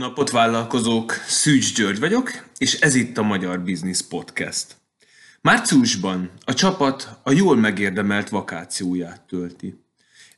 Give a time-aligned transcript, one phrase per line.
[0.00, 4.76] napot vállalkozók, Szűcs György vagyok, és ez itt a Magyar Business Podcast.
[5.40, 9.84] Márciusban a csapat a jól megérdemelt vakációját tölti.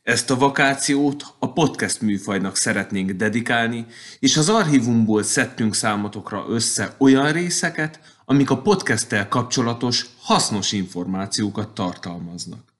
[0.01, 3.85] Ezt a vakációt a podcast műfajnak szeretnénk dedikálni,
[4.19, 12.73] és az archívumból szedtünk számotokra össze olyan részeket, amik a podcasttel kapcsolatos hasznos információkat tartalmaznak.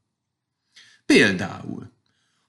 [1.06, 1.92] Például,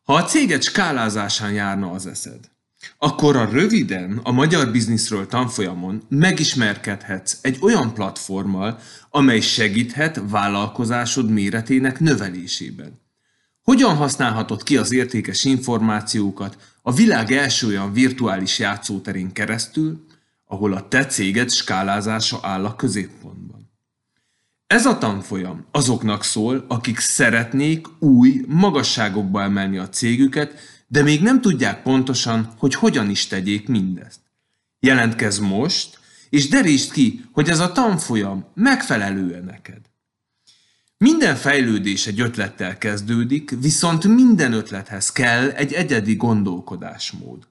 [0.02, 2.52] ha a céget skálázásán járna az eszed,
[2.98, 8.78] akkor a röviden a magyar bizniszről tanfolyamon megismerkedhetsz egy olyan platformmal,
[9.10, 13.02] amely segíthet vállalkozásod méretének növelésében.
[13.62, 20.04] Hogyan használhatod ki az értékes információkat a világ első olyan virtuális játszóterén keresztül,
[20.46, 23.70] ahol a te céged skálázása áll a középpontban.
[24.66, 30.54] Ez a tanfolyam azoknak szól, akik szeretnék új magasságokba emelni a cégüket,
[30.86, 34.20] de még nem tudják pontosan, hogy hogyan is tegyék mindezt.
[34.80, 35.98] Jelentkezz most,
[36.30, 39.80] és derítsd ki, hogy ez a tanfolyam megfelelő neked.
[40.96, 47.46] Minden fejlődés egy ötlettel kezdődik, viszont minden ötlethez kell egy egyedi gondolkodásmód.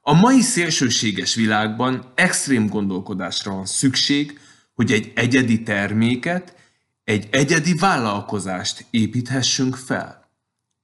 [0.00, 4.40] A mai szélsőséges világban extrém gondolkodásra van szükség,
[4.74, 6.54] hogy egy egyedi terméket,
[7.04, 10.25] egy egyedi vállalkozást építhessünk fel.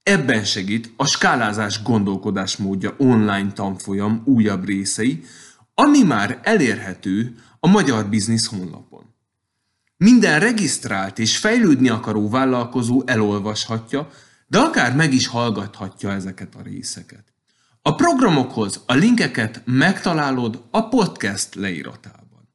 [0.03, 5.23] Ebben segít a skálázás gondolkodásmódja online tanfolyam újabb részei,
[5.73, 9.13] ami már elérhető a Magyar Biznisz honlapon.
[9.97, 14.09] Minden regisztrált és fejlődni akaró vállalkozó elolvashatja,
[14.47, 17.23] de akár meg is hallgathatja ezeket a részeket.
[17.81, 22.49] A programokhoz a linkeket megtalálod a podcast leíratában.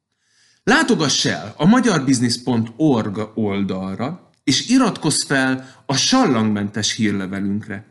[0.63, 7.83] Látogass el a magyarbusiness.org oldalra, és iratkozz fel a sallangmentes hírlevelünkre,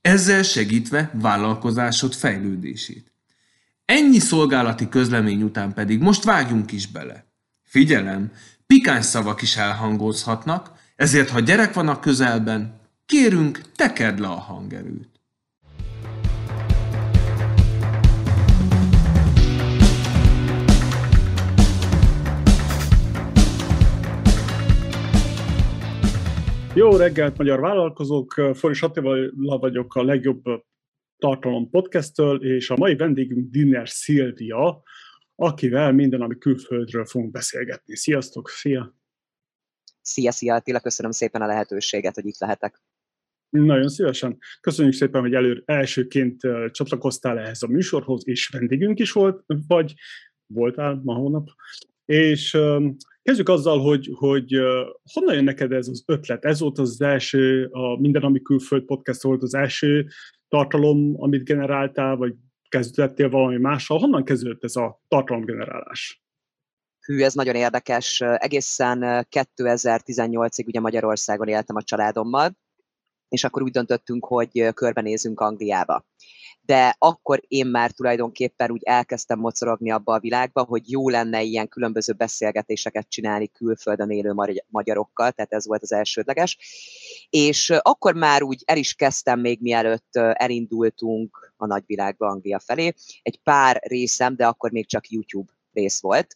[0.00, 3.12] ezzel segítve vállalkozásod fejlődését.
[3.84, 7.24] Ennyi szolgálati közlemény után pedig most vágjunk is bele.
[7.62, 8.32] Figyelem,
[8.66, 15.17] pikáns szavak is elhangozhatnak, ezért ha gyerek van a közelben, kérünk, tekerd le a hangerőt.
[26.78, 28.32] Jó reggelt, magyar vállalkozók!
[28.54, 30.42] Foris Attila vagyok a legjobb
[31.16, 34.82] tartalom podcasttől, és a mai vendégünk Dinner Szilvia,
[35.34, 37.96] akivel minden, ami külföldről fogunk beszélgetni.
[37.96, 38.94] Sziasztok, szia!
[40.00, 42.82] Szia, szia Attila, köszönöm szépen a lehetőséget, hogy itt lehetek.
[43.48, 44.38] Nagyon szívesen.
[44.60, 46.40] Köszönjük szépen, hogy elő, elsőként
[46.70, 49.94] csatlakoztál ehhez a műsorhoz, és vendégünk is volt, vagy
[50.46, 51.48] voltál ma hónap.
[52.04, 52.58] És
[53.28, 54.52] Kezdjük azzal, hogy, hogy
[55.12, 56.44] honnan jön neked ez az ötlet?
[56.44, 60.06] Ez volt az első, a Minden, ami külföld podcast volt az első
[60.48, 62.34] tartalom, amit generáltál, vagy
[62.68, 63.98] kezdettél valami mással.
[63.98, 66.22] Honnan kezdődött ez a tartalomgenerálás?
[67.00, 68.20] Hű, ez nagyon érdekes.
[68.20, 72.56] Egészen 2018-ig ugye Magyarországon éltem a családommal,
[73.28, 76.06] és akkor úgy döntöttünk, hogy körbenézünk Angliába
[76.68, 81.68] de akkor én már tulajdonképpen úgy elkezdtem mocorogni abba a világba, hogy jó lenne ilyen
[81.68, 84.34] különböző beszélgetéseket csinálni külföldön élő
[84.68, 86.58] magyarokkal, tehát ez volt az elsődleges.
[87.30, 92.92] És akkor már úgy el is kezdtem még mielőtt elindultunk a nagyvilágba Anglia felé.
[93.22, 96.34] Egy pár részem, de akkor még csak YouTube rész volt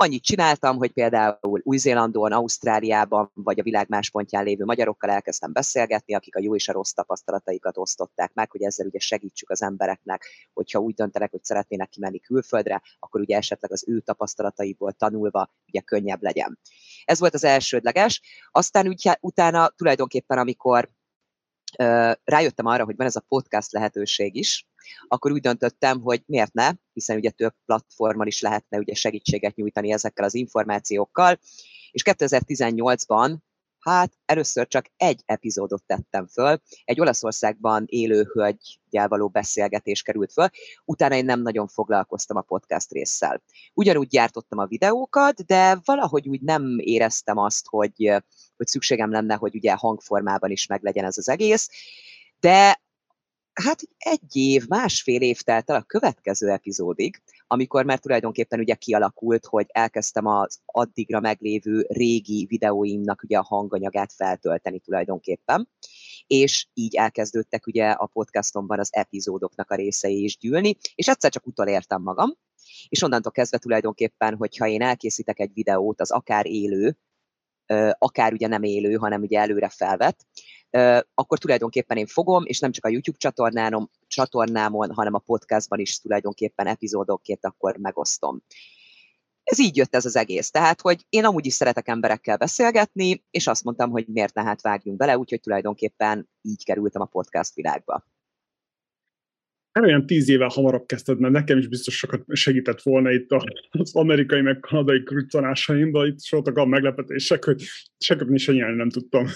[0.00, 6.14] annyit csináltam, hogy például Új-Zélandon, Ausztráliában, vagy a világ más pontján lévő magyarokkal elkezdtem beszélgetni,
[6.14, 10.24] akik a jó és a rossz tapasztalataikat osztották meg, hogy ezzel ugye segítsük az embereknek,
[10.52, 15.80] hogyha úgy döntenek, hogy szeretnének kimenni külföldre, akkor ugye esetleg az ő tapasztalataiból tanulva ugye
[15.80, 16.58] könnyebb legyen.
[17.04, 18.20] Ez volt az elsődleges.
[18.50, 20.90] Aztán úgy, utána tulajdonképpen, amikor
[22.24, 24.67] rájöttem arra, hogy van ez a podcast lehetőség is,
[25.08, 29.92] akkor úgy döntöttem, hogy miért ne, hiszen ugye több platformon is lehetne ugye segítséget nyújtani
[29.92, 31.38] ezekkel az információkkal,
[31.90, 33.36] és 2018-ban
[33.88, 40.48] Hát először csak egy epizódot tettem föl, egy Olaszországban élő hölgyel való beszélgetés került föl,
[40.84, 43.42] utána én nem nagyon foglalkoztam a podcast résszel.
[43.74, 48.22] Ugyanúgy gyártottam a videókat, de valahogy úgy nem éreztem azt, hogy,
[48.56, 51.68] hogy szükségem lenne, hogy ugye hangformában is meglegyen ez az egész,
[52.40, 52.82] de
[53.62, 59.46] hát egy év, másfél év telt el a következő epizódig, amikor már tulajdonképpen ugye kialakult,
[59.46, 65.68] hogy elkezdtem az addigra meglévő régi videóimnak ugye a hanganyagát feltölteni tulajdonképpen,
[66.26, 71.46] és így elkezdődtek ugye a podcastomban az epizódoknak a részei is gyűlni, és egyszer csak
[71.46, 72.36] utolértem magam,
[72.88, 76.96] és onnantól kezdve tulajdonképpen, hogyha én elkészítek egy videót, az akár élő,
[77.98, 80.26] akár ugye nem élő, hanem ugye előre felvett,
[81.14, 86.00] akkor tulajdonképpen én fogom, és nem csak a YouTube csatornánom, csatornámon, hanem a podcastban is
[86.00, 88.42] tulajdonképpen epizódokként akkor megosztom.
[89.42, 90.50] Ez így jött ez az egész.
[90.50, 94.62] Tehát, hogy én amúgy is szeretek emberekkel beszélgetni, és azt mondtam, hogy miért ne hát
[94.62, 98.04] vágjunk bele, úgyhogy tulajdonképpen így kerültem a podcast világba.
[99.84, 103.30] Olyan tíz éve hamarabb kezdted, mert nekem is biztos sokat segített volna itt
[103.68, 107.62] az amerikai meg kanadai kruccanásaimban, itt voltak a meglepetések, hogy
[107.98, 109.26] seköpni se nyelni nem tudtam.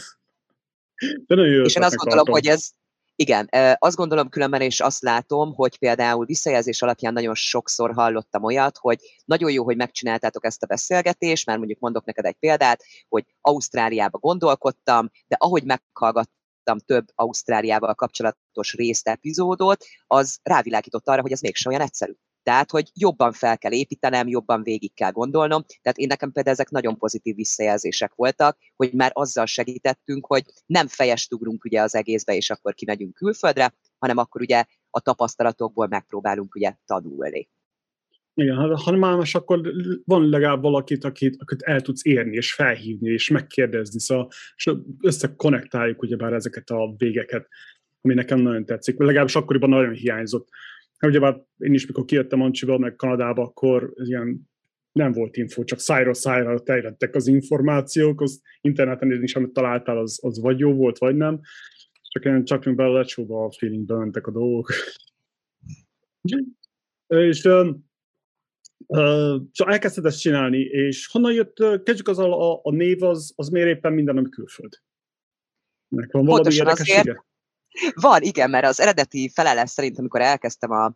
[1.26, 2.70] De nagyon és én azt gondolom, hogy ez,
[3.14, 3.48] igen,
[3.78, 8.98] azt gondolom különben, és azt látom, hogy például visszajelzés alapján nagyon sokszor hallottam olyat, hogy
[9.24, 14.18] nagyon jó, hogy megcsináltátok ezt a beszélgetést, mert mondjuk mondok neked egy példát, hogy Ausztráliába
[14.18, 21.72] gondolkodtam, de ahogy meghallgattam több Ausztráliával kapcsolatos részt, epizódot, az rávilágított arra, hogy ez mégsem
[21.72, 22.12] olyan egyszerű.
[22.42, 25.64] Tehát, hogy jobban fel kell építenem, jobban végig kell gondolnom.
[25.82, 30.88] Tehát én nekem például ezek nagyon pozitív visszajelzések voltak, hogy már azzal segítettünk, hogy nem
[30.88, 36.54] fejest ugrunk ugye az egészbe, és akkor kimegyünk külföldre, hanem akkor ugye a tapasztalatokból megpróbálunk
[36.54, 37.48] ugye tanulni.
[38.34, 39.60] Igen, hanem már most akkor
[40.04, 44.70] van legalább valakit, akit, akit el tudsz érni, és felhívni, és megkérdezni, szóval és
[45.00, 47.48] összekonnektáljuk ugyebár ezeket a végeket,
[48.00, 48.98] ami nekem nagyon tetszik.
[48.98, 50.48] Legalábbis akkoriban nagyon hiányzott.
[51.00, 54.50] Ugye már én is, mikor kijöttem Ancsival, meg Kanadába, akkor ilyen
[54.92, 60.18] nem volt info, csak szájra szájra terjedtek az információk, az interneten is, amit találtál, az,
[60.22, 61.40] az vagy jó volt, vagy nem.
[62.08, 64.70] Csak ilyen csak bele lecsóba a feelingbe mentek a dolgok.
[67.06, 67.48] és
[68.98, 73.48] uh, szóval elkezdted ezt csinálni, és honnan jött, kezdjük az a, a név, az, az
[73.48, 74.72] miért éppen minden, ami külföld?
[75.88, 77.00] Nek van valami Pontosan érdekessége?
[77.00, 77.24] Azért,
[77.94, 80.94] van, igen, mert az eredeti felelés szerint, amikor elkezdtem a,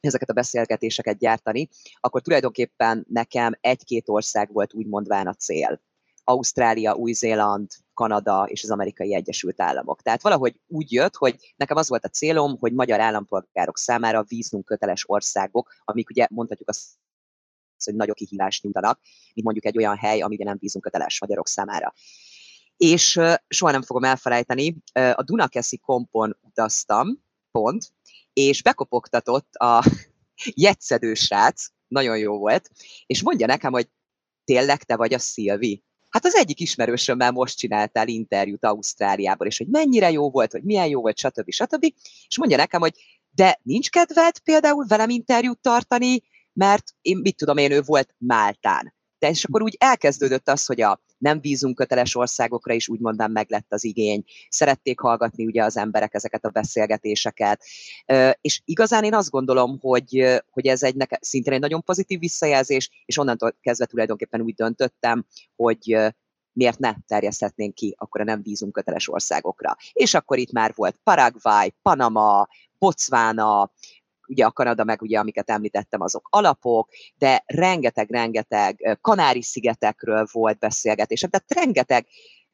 [0.00, 1.68] ezeket a beszélgetéseket gyártani,
[2.00, 5.82] akkor tulajdonképpen nekem egy-két ország volt úgy mondván a cél.
[6.24, 10.02] Ausztrália, Új-Zéland, Kanada és az Amerikai Egyesült Államok.
[10.02, 14.64] Tehát valahogy úgy jött, hogy nekem az volt a célom, hogy magyar állampolgárok számára víznunk
[14.64, 16.88] köteles országok, amik ugye mondhatjuk azt,
[17.84, 19.00] hogy nagyobb kihívást nyújtanak,
[19.34, 21.94] mint mondjuk egy olyan hely, ami nem vízunk köteles magyarok számára
[22.82, 27.84] és soha nem fogom elfelejteni, a Dunakeszi kompon utaztam, pont,
[28.32, 29.84] és bekopogtatott a
[30.64, 32.70] jetszedő srác, nagyon jó volt,
[33.06, 33.88] és mondja nekem, hogy
[34.44, 35.82] tényleg te vagy a Szilvi?
[36.10, 40.86] Hát az egyik ismerősömmel most csináltál interjút Ausztráliából, és hogy mennyire jó volt, hogy milyen
[40.86, 41.50] jó volt, stb.
[41.50, 41.84] stb.
[42.28, 42.94] És mondja nekem, hogy
[43.30, 48.94] de nincs kedved például velem interjút tartani, mert én mit tudom én, ő volt Máltán.
[49.18, 53.84] De és akkor úgy elkezdődött az, hogy a nem vízumköteles országokra is úgymond meglett az
[53.84, 54.24] igény.
[54.48, 57.64] Szerették hallgatni ugye az emberek ezeket a beszélgetéseket.
[58.40, 62.90] És igazán én azt gondolom, hogy, hogy ez egy neke, szintén egy nagyon pozitív visszajelzés,
[63.04, 65.26] és onnantól kezdve tulajdonképpen úgy döntöttem,
[65.56, 65.96] hogy
[66.52, 69.76] miért ne terjeszthetnénk ki akkor a nem vízumköteles országokra.
[69.92, 72.48] És akkor itt már volt Paraguay, Panama,
[72.78, 73.72] Botswana,
[74.32, 81.64] ugye a Kanada, meg ugye amiket említettem, azok alapok, de rengeteg-rengeteg Kanári-szigetekről volt beszélgetés, tehát
[81.64, 82.06] rengeteg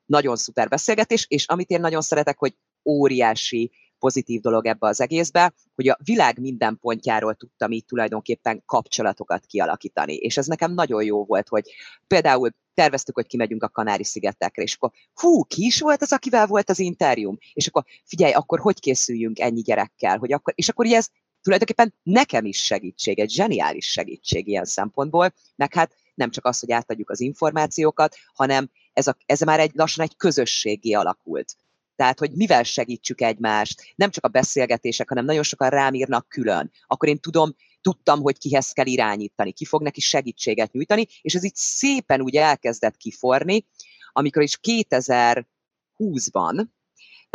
[0.05, 5.55] nagyon szuper beszélgetés, és amit én nagyon szeretek, hogy óriási pozitív dolog ebbe az egészbe,
[5.75, 10.15] hogy a világ minden pontjáról tudtam így tulajdonképpen kapcsolatokat kialakítani.
[10.15, 11.71] És ez nekem nagyon jó volt, hogy
[12.07, 16.71] például terveztük, hogy kimegyünk a Kanári-szigetekre, és akkor hú, ki is volt az, akivel volt
[16.71, 17.39] az interjúm?
[17.53, 20.19] És akkor figyelj, akkor hogy készüljünk ennyi gyerekkel?
[20.19, 21.09] Hogy akkor, és akkor ez
[21.43, 26.73] tulajdonképpen nekem is segítség, egy zseniális segítség ilyen szempontból, meg hát nem csak az, hogy
[26.73, 31.57] átadjuk az információkat, hanem ez, a, ez már egy lassan egy közösségé alakult.
[31.97, 36.71] Tehát, hogy mivel segítsük egymást, nem csak a beszélgetések, hanem nagyon sokan rám írnak külön.
[36.87, 41.43] Akkor én tudom, tudtam, hogy kihez kell irányítani, ki fog neki segítséget nyújtani, és ez
[41.43, 43.67] itt szépen úgy elkezdett kiforni,
[44.13, 46.67] amikor is 2020-ban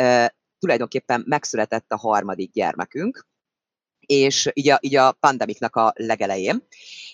[0.01, 0.25] uh,
[0.59, 3.25] tulajdonképpen megszületett a harmadik gyermekünk,
[4.05, 6.67] és így a, így a pandemiknak a legelején.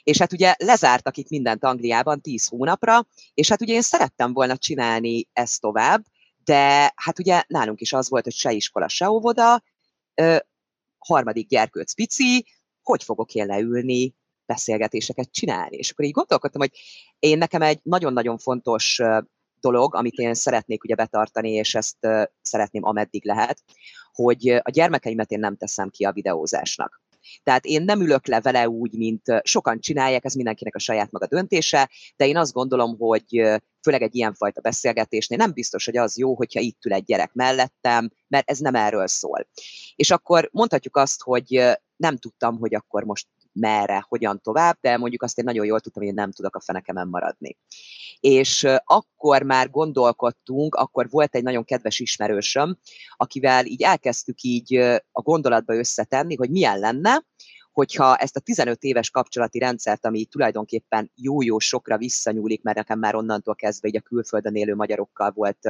[0.04, 4.58] És hát ugye lezártak itt mindent Angliában 10 hónapra, és hát ugye én szerettem volna
[4.58, 6.06] csinálni ezt tovább,
[6.44, 9.64] de hát ugye nálunk is az volt, hogy se iskola, se óvoda,
[10.16, 10.38] ö,
[10.98, 12.46] harmadik gyerkőc pici,
[12.84, 14.14] hogy fogok én leülni,
[14.46, 15.78] beszélgetéseket csinálni.
[15.78, 16.72] És akkor így gondolkodtam, hogy
[17.20, 19.02] én nekem egy nagyon-nagyon fontos
[19.60, 22.08] dolog, amit én szeretnék ugye betartani, és ezt
[22.42, 23.64] szeretném ameddig lehet,
[24.14, 27.02] hogy a gyermekeimet én nem teszem ki a videózásnak.
[27.44, 31.28] Tehát én nem ülök le vele úgy, mint sokan csinálják, ez mindenkinek a saját maga
[31.28, 33.42] döntése, de én azt gondolom, hogy
[33.82, 38.10] főleg egy ilyenfajta beszélgetésnél nem biztos, hogy az jó, hogyha itt ül egy gyerek mellettem,
[38.28, 39.48] mert ez nem erről szól.
[39.96, 41.64] És akkor mondhatjuk azt, hogy
[41.96, 43.28] nem tudtam, hogy akkor most
[43.60, 46.62] merre, hogyan tovább, de mondjuk azt én nagyon jól tudtam, hogy én nem tudok a
[46.62, 47.58] fenekemen maradni.
[48.20, 52.78] És akkor már gondolkodtunk, akkor volt egy nagyon kedves ismerősöm,
[53.18, 54.76] akivel így elkezdtük így
[55.12, 57.24] a gondolatba összetenni, hogy milyen lenne,
[57.72, 63.16] hogyha ezt a 15 éves kapcsolati rendszert, ami tulajdonképpen jó-jó sokra visszanyúlik, mert nekem már
[63.16, 65.70] onnantól kezdve így a külföldön élő magyarokkal volt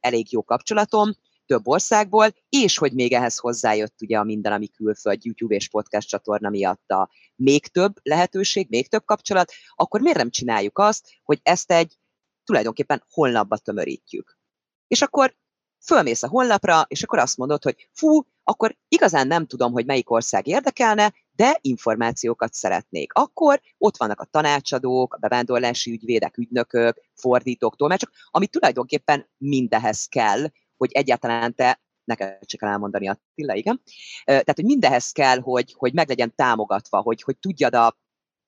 [0.00, 1.12] elég jó kapcsolatom,
[1.48, 6.08] több országból, és hogy még ehhez hozzájött ugye a minden, ami külföld, YouTube és podcast
[6.08, 11.40] csatorna miatt a még több lehetőség, még több kapcsolat, akkor miért nem csináljuk azt, hogy
[11.42, 11.98] ezt egy
[12.44, 14.38] tulajdonképpen holnapba tömörítjük.
[14.86, 15.36] És akkor
[15.84, 20.10] fölmész a honlapra, és akkor azt mondod, hogy fú, akkor igazán nem tudom, hogy melyik
[20.10, 23.12] ország érdekelne, de információkat szeretnék.
[23.12, 30.46] Akkor ott vannak a tanácsadók, a bevándorlási ügyvédek, ügynökök, fordítók, tolmácsok, ami tulajdonképpen mindehez kell,
[30.78, 33.82] hogy egyáltalán te neked csak kell elmondani Attila, igen.
[34.24, 37.86] Tehát, hogy mindehez kell, hogy, hogy meg legyen támogatva, hogy, hogy tudjad a,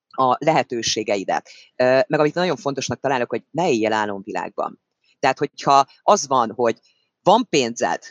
[0.09, 1.51] a lehetőségeidet.
[1.77, 4.81] Meg amit nagyon fontosnak találok, hogy ne éljél álomvilágban.
[5.19, 6.79] Tehát, hogyha az van, hogy
[7.23, 8.03] van pénzed,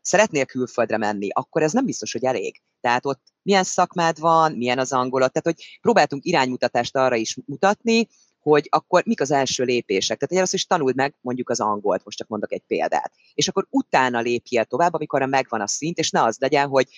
[0.00, 2.62] szeretnél külföldre menni, akkor ez nem biztos, hogy elég.
[2.80, 8.08] Tehát ott milyen szakmád van, milyen az angolat, tehát hogy próbáltunk iránymutatást arra is mutatni,
[8.42, 10.18] hogy akkor mik az első lépések.
[10.18, 13.12] Tehát először is tanuld meg mondjuk az angolt, most csak mondok egy példát.
[13.34, 16.88] És akkor utána lépjél tovább, amikor megvan a szint, és ne az legyen, hogy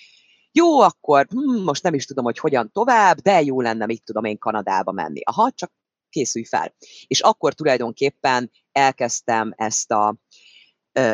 [0.51, 4.23] jó, akkor hm, most nem is tudom, hogy hogyan tovább, de jó lenne, mit tudom
[4.23, 5.21] én Kanadába menni.
[5.23, 5.71] Aha, csak
[6.09, 6.75] készülj fel.
[7.07, 10.15] És akkor tulajdonképpen elkezdtem ezt a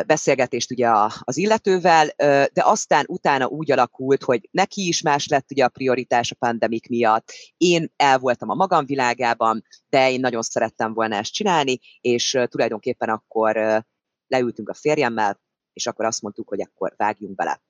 [0.05, 2.07] beszélgetést ugye az illetővel,
[2.53, 6.89] de aztán utána úgy alakult, hogy neki is más lett ugye a prioritás a pandemik
[6.89, 7.31] miatt.
[7.57, 13.09] Én el voltam a magam világában, de én nagyon szerettem volna ezt csinálni, és tulajdonképpen
[13.09, 13.83] akkor
[14.27, 15.41] leültünk a férjemmel,
[15.73, 17.61] és akkor azt mondtuk, hogy akkor vágjunk bele.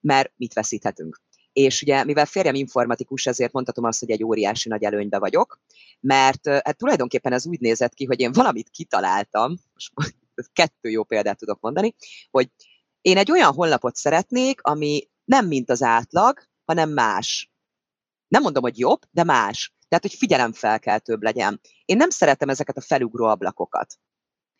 [0.00, 1.20] Mert mit veszíthetünk?
[1.52, 5.60] És ugye, mivel férjem informatikus, ezért mondhatom azt, hogy egy óriási nagy előnybe vagyok,
[6.00, 9.92] mert hát tulajdonképpen ez úgy nézett ki, hogy én valamit kitaláltam, most
[10.52, 11.94] kettő jó példát tudok mondani,
[12.30, 12.50] hogy
[13.00, 17.50] én egy olyan honlapot szeretnék, ami nem mint az átlag, hanem más.
[18.28, 19.72] Nem mondom, hogy jobb, de más.
[19.88, 21.60] Tehát, hogy figyelemfelkeltőbb legyen.
[21.84, 23.94] Én nem szeretem ezeket a felugró ablakokat.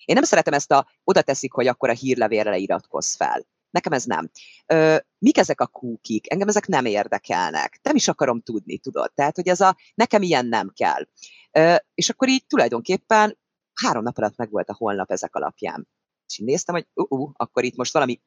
[0.04, 3.46] Én nem szeretem ezt a, oda teszik, hogy akkor a hírlevélre iratkozz fel.
[3.70, 4.30] Nekem ez nem.
[4.66, 6.32] Ö, mik ezek a kúkik?
[6.32, 7.78] Engem ezek nem érdekelnek.
[7.82, 9.12] Nem is akarom tudni, tudod?
[9.14, 11.08] Tehát, hogy ez a, nekem ilyen nem kell.
[11.52, 13.38] Ö, és akkor így tulajdonképpen
[13.82, 15.88] három nap alatt megvolt a holnap ezek alapján.
[16.26, 18.20] És én néztem, hogy uh, uh, akkor itt most valami,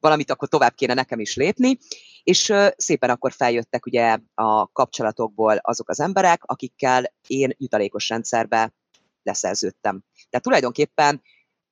[0.00, 1.78] valamit akkor tovább kéne nekem is lépni,
[2.22, 8.74] és uh, szépen akkor feljöttek ugye a kapcsolatokból azok az emberek, akikkel én jutalékos rendszerbe
[9.22, 10.04] leszerződtem.
[10.30, 11.22] Tehát tulajdonképpen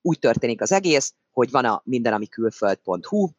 [0.01, 3.29] úgy történik az egész, hogy van a mindenamikülföld.hu,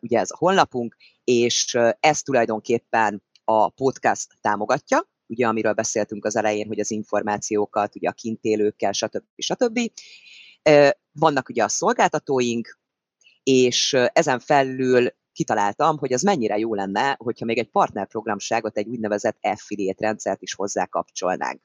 [0.00, 6.66] ugye ez a honlapunk, és ez tulajdonképpen a podcast támogatja, ugye amiről beszéltünk az elején,
[6.66, 9.24] hogy az információkat, ugye a kintélőkkel, stb.
[9.36, 9.78] stb.
[11.12, 12.78] Vannak ugye a szolgáltatóink,
[13.42, 19.36] és ezen felül kitaláltam, hogy az mennyire jó lenne, hogyha még egy partnerprogramságot, egy úgynevezett
[19.40, 21.60] affiliate rendszert is hozzá kapcsolnánk.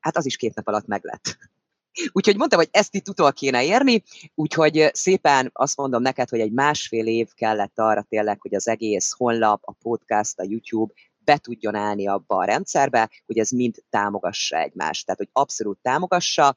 [0.00, 1.38] Hát az is két nap alatt meglett.
[2.12, 4.02] Úgyhogy mondtam, hogy ezt itt utol kéne érni,
[4.34, 9.12] úgyhogy szépen azt mondom neked, hogy egy másfél év kellett arra tényleg, hogy az egész
[9.16, 10.92] honlap, a podcast, a YouTube
[11.24, 15.04] be tudjon állni abba a rendszerbe, hogy ez mind támogassa egymást.
[15.06, 16.56] Tehát, hogy abszolút támogassa,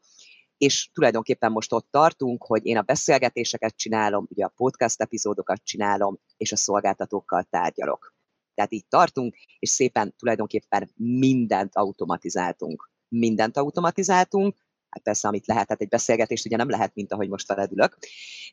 [0.58, 6.20] és tulajdonképpen most ott tartunk, hogy én a beszélgetéseket csinálom, ugye a podcast epizódokat csinálom,
[6.38, 8.16] és a szolgáltatókkal tárgyalok.
[8.54, 12.92] Tehát így tartunk, és szépen tulajdonképpen mindent automatizáltunk.
[13.08, 14.56] Mindent automatizáltunk,
[14.90, 17.98] hát persze, amit lehet, hát egy beszélgetést ugye nem lehet, mint ahogy most veled ülök,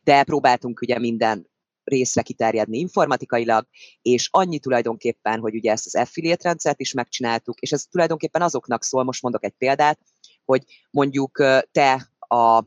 [0.03, 1.49] de próbáltunk ugye minden
[1.85, 3.67] részre kiterjedni informatikailag,
[4.03, 8.85] és annyi tulajdonképpen, hogy ugye ezt az affiliate rendszert is megcsináltuk, és ez tulajdonképpen azoknak
[8.85, 9.99] szól, most mondok egy példát,
[10.45, 12.65] hogy mondjuk te a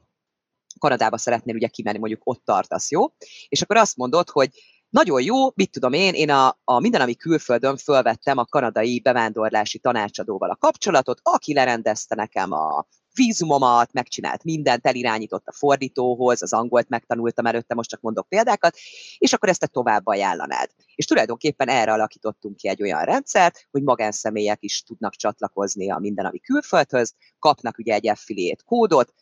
[0.80, 3.06] Kanadába szeretnél ugye kimenni, mondjuk ott tartasz, jó?
[3.48, 4.50] És akkor azt mondod, hogy
[4.90, 9.80] nagyon jó, mit tudom én, én a, a minden, ami külföldön fölvettem a kanadai bevándorlási
[9.80, 12.86] tanácsadóval a kapcsolatot, aki lerendezte nekem a
[13.18, 18.78] vízumomat, megcsinált mindent, elirányított a fordítóhoz, az angolt megtanultam előtte, most csak mondok példákat,
[19.18, 20.70] és akkor ezt te tovább ajánlanád.
[20.96, 26.40] És tulajdonképpen erre alakítottunk ki egy olyan rendszert, hogy magánszemélyek is tudnak csatlakozni a mindennapi
[26.40, 29.14] külföldhöz, kapnak ugye egy affiliate kódot,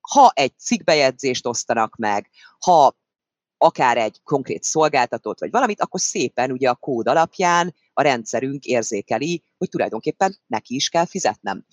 [0.00, 2.98] ha egy cikkbejegyzést osztanak meg, ha
[3.62, 9.42] akár egy konkrét szolgáltatót, vagy valamit, akkor szépen ugye a kód alapján a rendszerünk érzékeli,
[9.58, 11.66] hogy tulajdonképpen neki is kell fizetnem.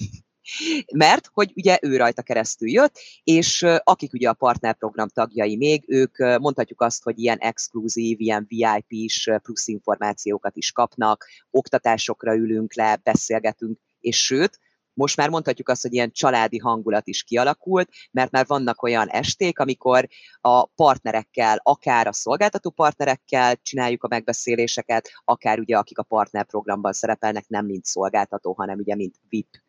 [0.94, 6.18] Mert, hogy ugye ő rajta keresztül jött, és akik ugye a partnerprogram tagjai még, ők
[6.18, 13.80] mondhatjuk azt, hogy ilyen exkluzív, ilyen VIP-s plusz információkat is kapnak, oktatásokra ülünk le, beszélgetünk,
[14.00, 14.60] és sőt,
[14.98, 19.60] most már mondhatjuk azt, hogy ilyen családi hangulat is kialakult, mert már vannak olyan esték,
[19.60, 20.08] amikor
[20.42, 27.48] a partnerekkel, akár a szolgáltató partnerekkel csináljuk a megbeszéléseket, akár ugye akik a partnerprogramban szerepelnek,
[27.48, 29.66] nem mint szolgáltató, hanem ugye mint VIP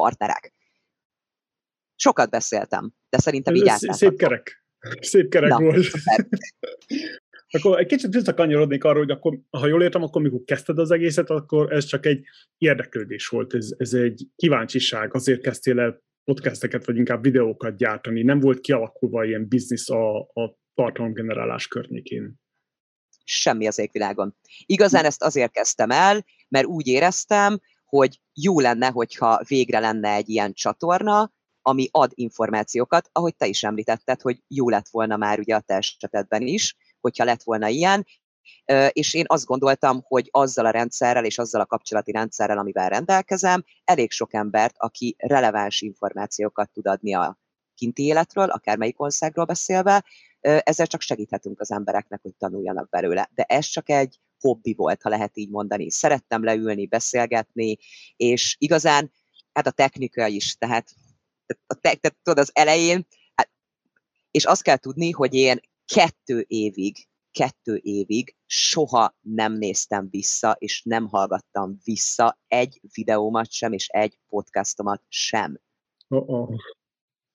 [0.00, 0.52] partnerek.
[1.94, 4.64] Sokat beszéltem, de szerintem így Szép kerek.
[5.00, 5.86] Szép kerek Na, volt.
[7.50, 11.30] Akkor egy kicsit visszakanyarodnék arra, hogy akkor, ha jól értem, akkor mikor kezdted az egészet,
[11.30, 12.24] akkor ez csak egy
[12.58, 18.40] érdeklődés volt, ez, ez egy kíváncsiság, azért kezdtél el podcasteket, vagy inkább videókat gyártani, nem
[18.40, 22.34] volt kialakulva ilyen biznisz a, a tartalomgenerálás környékén.
[23.24, 24.36] Semmi az égvilágon.
[24.66, 27.60] Igazán ezt azért kezdtem el, mert úgy éreztem,
[27.96, 31.32] hogy jó lenne, hogyha végre lenne egy ilyen csatorna,
[31.62, 35.74] ami ad információkat, ahogy te is említetted, hogy jó lett volna már ugye a te
[35.74, 38.06] esetedben is, hogyha lett volna ilyen,
[38.88, 43.64] és én azt gondoltam, hogy azzal a rendszerrel és azzal a kapcsolati rendszerrel, amivel rendelkezem,
[43.84, 47.38] elég sok embert, aki releváns információkat tud adni a
[47.74, 50.04] kinti életről, akármelyik országról beszélve,
[50.40, 53.30] ezzel csak segíthetünk az embereknek, hogy tanuljanak belőle.
[53.34, 55.90] De ez csak egy hobbi volt, ha lehet így mondani.
[55.90, 57.76] Szerettem leülni, beszélgetni,
[58.16, 59.12] és igazán,
[59.52, 60.90] hát a technika is, tehát,
[61.66, 63.50] a te, tehát tudod, az elején, hát,
[64.30, 65.60] és azt kell tudni, hogy én
[65.94, 73.72] kettő évig, kettő évig soha nem néztem vissza, és nem hallgattam vissza egy videómat sem,
[73.72, 75.60] és egy podcastomat sem.
[76.08, 76.54] Uh-oh.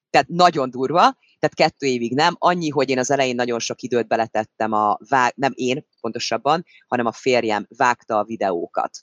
[0.10, 4.08] Tehát nagyon durva, tehát kettő évig nem, annyi, hogy én az elején nagyon sok időt
[4.08, 8.98] beletettem a vág, nem én pontosabban, hanem a férjem vágta a videókat.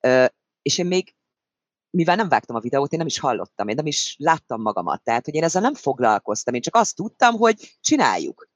[0.00, 0.24] Ö,
[0.62, 1.14] és én még,
[1.90, 5.24] mivel nem vágtam a videót, én nem is hallottam, én nem is láttam magamat, tehát
[5.24, 8.48] hogy én ezzel nem foglalkoztam, én csak azt tudtam, hogy csináljuk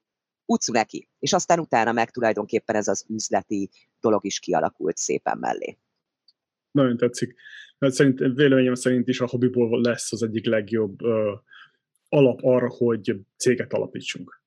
[0.45, 1.09] utcu neki.
[1.19, 5.77] És aztán utána meg tulajdonképpen ez az üzleti dolog is kialakult szépen mellé.
[6.71, 7.35] Nagyon tetszik.
[7.77, 11.39] Mert szerint, véleményem szerint is a hobbiból lesz az egyik legjobb uh,
[12.13, 14.41] alap arra, hogy céget alapítsunk.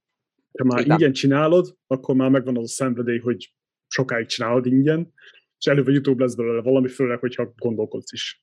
[0.58, 0.90] Ha már Igen.
[0.90, 3.54] ingyen csinálod, akkor már megvan az a szenvedély, hogy
[3.86, 5.12] sokáig csinálod ingyen,
[5.58, 8.42] és előbb vagy utóbb lesz belőle valami, főleg, hogyha gondolkodsz is.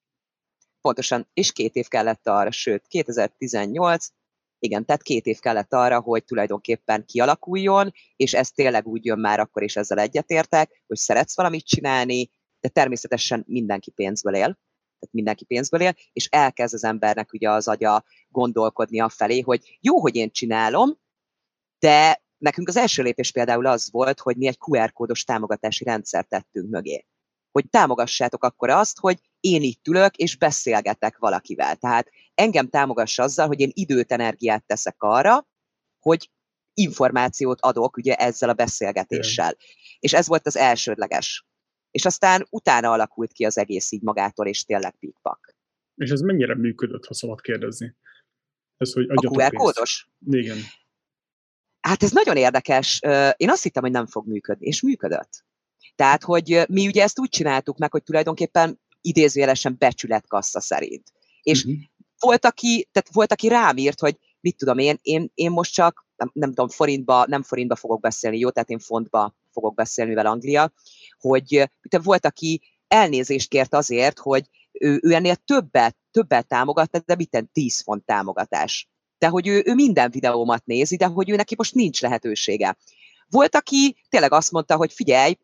[0.82, 4.08] Pontosan, és két év kellett arra, sőt, 2018
[4.64, 9.40] igen, tehát két év kellett arra, hogy tulajdonképpen kialakuljon, és ez tényleg úgy jön már
[9.40, 14.58] akkor is ezzel egyetértek, hogy szeretsz valamit csinálni, de természetesen mindenki pénzből él,
[15.02, 19.78] tehát mindenki pénzből él, és elkezd az embernek ugye az agya gondolkodni a felé, hogy
[19.82, 21.00] jó, hogy én csinálom,
[21.80, 26.28] de nekünk az első lépés például az volt, hogy mi egy QR kódos támogatási rendszert
[26.28, 27.06] tettünk mögé.
[27.52, 31.76] Hogy támogassátok akkor azt, hogy én itt ülök és beszélgetek valakivel.
[31.76, 35.48] Tehát engem támogass azzal, hogy én időt, energiát teszek arra,
[36.00, 36.32] hogy
[36.74, 39.52] információt adok ugye ezzel a beszélgetéssel.
[39.52, 39.66] Igen.
[40.00, 41.46] És ez volt az elsődleges.
[41.92, 45.56] És aztán utána alakult ki az egész így magától, és tényleg pikpak.
[45.96, 47.96] És ez mennyire működött, ha szabad kérdezni?
[48.78, 50.10] Ez, hogy a QR kódos?
[50.26, 50.58] Igen.
[51.80, 53.00] Hát ez nagyon érdekes.
[53.36, 55.46] Én azt hittem, hogy nem fog működni, és működött.
[55.96, 61.12] Tehát, hogy mi ugye ezt úgy csináltuk meg, hogy tulajdonképpen idézőjelesen becsületkassa szerint.
[61.42, 61.82] És uh-huh
[62.22, 66.06] volt, aki, tehát volt, aki rám írt, hogy mit tudom én, én, én most csak,
[66.22, 70.26] nem, nem tudom, forintba, nem forintba fogok beszélni, jó, tehát én fontba fogok beszélni, mivel
[70.26, 70.74] Anglia,
[71.20, 71.70] hogy
[72.04, 77.82] volt, aki elnézést kért azért, hogy ő, ő ennél többet, többet támogat, de miten 10
[77.82, 78.90] font támogatás.
[79.18, 82.78] De hogy ő, ő minden videómat nézi, de hogy ő neki most nincs lehetősége.
[83.30, 85.38] Volt, aki tényleg azt mondta, hogy figyelj,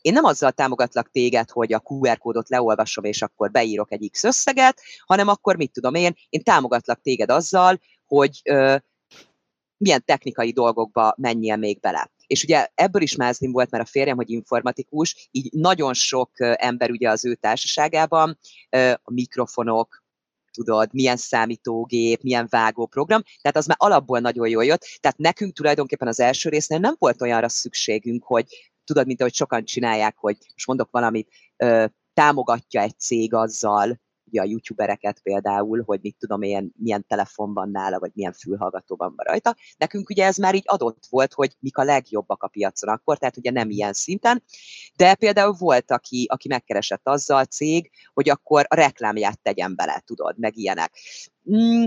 [0.00, 4.24] én nem azzal támogatlak téged, hogy a QR kódot leolvasom, és akkor beírok egy X
[4.24, 8.42] összeget, hanem akkor mit tudom én, én támogatlak téged azzal, hogy
[9.82, 12.10] milyen technikai dolgokba menjél még bele.
[12.26, 16.90] És ugye ebből is mázlim volt, mert a férjem, hogy informatikus, így nagyon sok ember
[16.90, 18.38] ugye az ő társaságában,
[19.02, 20.04] a mikrofonok,
[20.52, 26.08] tudod, milyen számítógép, milyen vágóprogram, tehát az már alapból nagyon jól jött, tehát nekünk tulajdonképpen
[26.08, 30.66] az első résznél nem volt olyanra szükségünk, hogy tudod, mint ahogy sokan csinálják, hogy most
[30.66, 31.28] mondok valamit,
[32.14, 34.00] támogatja egy cég azzal,
[34.32, 39.12] ugye a youtubereket például, hogy mit tudom én, milyen telefon van nála, vagy milyen fülhallgatóban
[39.16, 39.56] van rajta.
[39.76, 43.36] Nekünk ugye ez már így adott volt, hogy mik a legjobbak a piacon akkor, tehát
[43.36, 44.42] ugye nem ilyen szinten,
[44.96, 50.38] de például volt, aki, aki megkeresett azzal cég, hogy akkor a reklámját tegyen bele, tudod,
[50.38, 50.92] meg ilyenek.
[51.50, 51.84] Mm,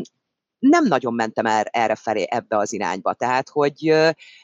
[0.59, 3.13] nem nagyon mentem el erre felé ebbe az irányba.
[3.13, 3.93] Tehát, hogy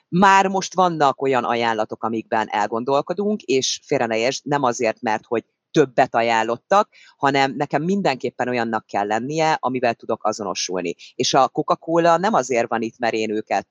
[0.08, 5.46] már most vannak olyan ajánlatok, amikben elgondolkodunk, és félre ne értsd, nem azért, mert hogy
[5.71, 10.95] többet ajánlottak, hanem nekem mindenképpen olyannak kell lennie, amivel tudok azonosulni.
[11.15, 13.67] És a Coca-Cola nem azért van itt, mert én őket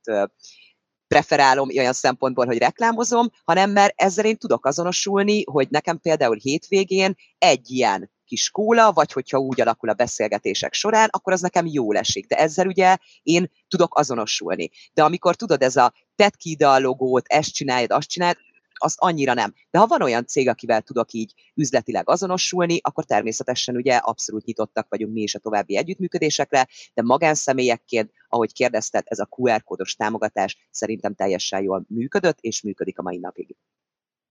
[1.07, 7.15] preferálom olyan szempontból, hogy reklámozom, hanem mert ezzel én tudok azonosulni, hogy nekem például hétvégén
[7.39, 11.93] egy ilyen kis kóla, vagy hogyha úgy alakul a beszélgetések során, akkor az nekem jó
[11.93, 12.27] esik.
[12.27, 14.71] De ezzel ugye én tudok azonosulni.
[14.93, 18.37] De amikor tudod, ez a tedd ki ide a logót, ezt csináljad, azt csináljad,
[18.83, 19.55] az annyira nem.
[19.71, 24.87] De ha van olyan cég, akivel tudok így üzletileg azonosulni, akkor természetesen ugye abszolút nyitottak
[24.89, 30.69] vagyunk mi is a további együttműködésekre, de magánszemélyekként, ahogy kérdezted, ez a QR kódos támogatás
[30.71, 33.57] szerintem teljesen jól működött, és működik a mai napig.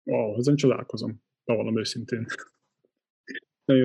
[0.05, 2.27] Ó, ezen csodálkozom, bevallom őszintén.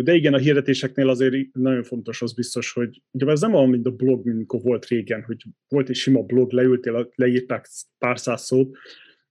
[0.04, 3.86] De igen, a hirdetéseknél azért nagyon fontos az biztos, hogy ugye ez nem olyan, mint
[3.86, 8.42] a blog, mint amikor volt régen, hogy volt egy sima blog, leültél, leírták pár száz
[8.42, 8.78] szót,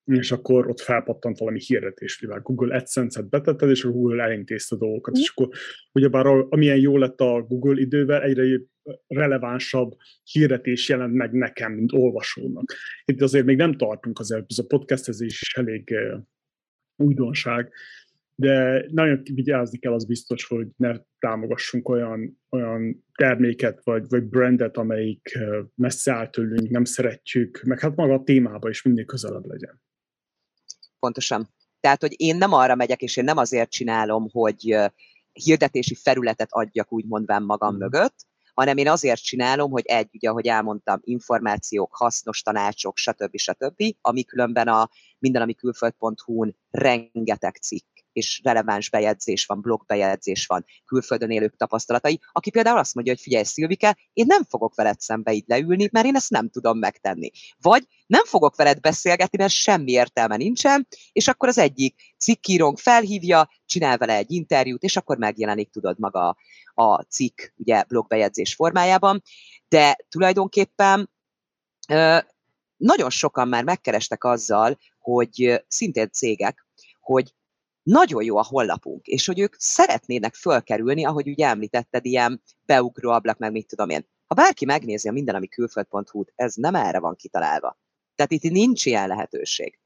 [0.04, 2.42] és akkor ott felpattant valami hirdetésvilág.
[2.42, 5.16] Google AdSense-et betetted, és a Google elintézte dolgokat.
[5.16, 5.20] Mm.
[5.20, 5.48] És akkor
[5.92, 8.60] ugyebár amilyen jó lett a Google idővel, egyre
[9.06, 12.72] relevánsabb hirdetés jelent meg nekem, mint olvasónak.
[13.04, 15.94] Itt azért még nem tartunk, azért ez a podcastezés is elég
[16.96, 17.72] újdonság,
[18.34, 24.76] de nagyon vigyázni kell, az biztos, hogy ne támogassunk olyan, olyan terméket, vagy, vagy brandet,
[24.76, 25.38] amelyik
[25.74, 29.80] messze áll tőlünk, nem szeretjük, meg hát maga a témába is mindig közelebb legyen.
[31.02, 31.48] Pontosan.
[31.80, 34.76] Tehát, hogy én nem arra megyek, és én nem azért csinálom, hogy
[35.32, 37.78] hirdetési felületet adjak úgy mondván magam mm.
[37.78, 38.14] mögött,
[38.54, 43.36] hanem én azért csinálom, hogy egy, ugye, ahogy elmondtam, információk, hasznos tanácsok, stb.
[43.36, 44.88] stb., ami különben a
[45.18, 52.78] mindenami külföld.hu-n rengeteg cikk és releváns bejegyzés van, blogbejegyzés van, külföldön élők tapasztalatai, aki például
[52.78, 56.30] azt mondja, hogy figyelj Szilvike, én nem fogok veled szembe így leülni, mert én ezt
[56.30, 57.30] nem tudom megtenni.
[57.60, 63.50] Vagy nem fogok veled beszélgetni, mert semmi értelme nincsen, és akkor az egyik cikkírónk felhívja,
[63.66, 66.36] csinál vele egy interjút, és akkor megjelenik, tudod, maga
[66.74, 69.22] a cikk, ugye blogbejegyzés formájában,
[69.68, 71.10] de tulajdonképpen
[72.76, 76.66] nagyon sokan már megkerestek azzal, hogy szintén cégek,
[77.00, 77.34] hogy
[77.82, 83.38] nagyon jó a honlapunk, és hogy ők szeretnének fölkerülni, ahogy ugye említetted, ilyen beugró ablak,
[83.38, 84.06] meg mit tudom én.
[84.26, 87.78] Ha bárki megnézi a minden, ami külföld.hu-t, ez nem erre van kitalálva.
[88.14, 89.78] Tehát itt nincs ilyen lehetőség.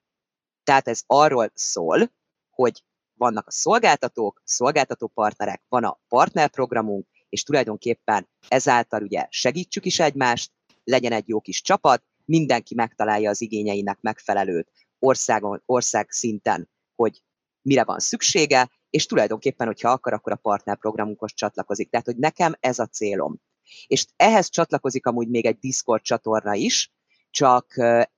[0.63, 2.13] Tehát ez arról szól,
[2.51, 10.01] hogy vannak a szolgáltatók, szolgáltató partnerek, van a partnerprogramunk, és tulajdonképpen ezáltal ugye segítsük is
[10.01, 10.53] egymást,
[10.85, 17.23] legyen egy jó kis csapat, mindenki megtalálja az igényeinek megfelelőt országon, ország szinten, hogy
[17.67, 21.91] mire van szüksége, és tulajdonképpen, hogyha akar, akkor a partnerprogramunkhoz csatlakozik.
[21.91, 23.41] Tehát, hogy nekem ez a célom.
[23.87, 26.93] És ehhez csatlakozik amúgy még egy Discord csatorna is,
[27.31, 27.67] csak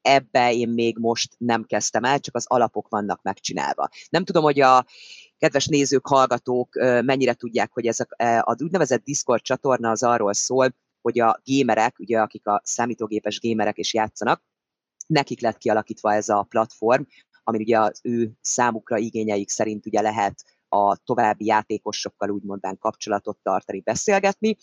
[0.00, 3.88] ebbe én még most nem kezdtem el, csak az alapok vannak megcsinálva.
[4.10, 4.86] Nem tudom, hogy a
[5.38, 10.34] kedves nézők, hallgatók mennyire tudják, hogy ez a, e, a úgynevezett Discord csatorna az arról
[10.34, 14.42] szól, hogy a gémerek, ugye akik a számítógépes gémerek és játszanak,
[15.06, 17.02] nekik lett kialakítva ez a platform,
[17.48, 23.80] ami ugye az ő számukra igényeik szerint ugye lehet a további játékosokkal úgymondán kapcsolatot tartani,
[23.80, 24.56] beszélgetni.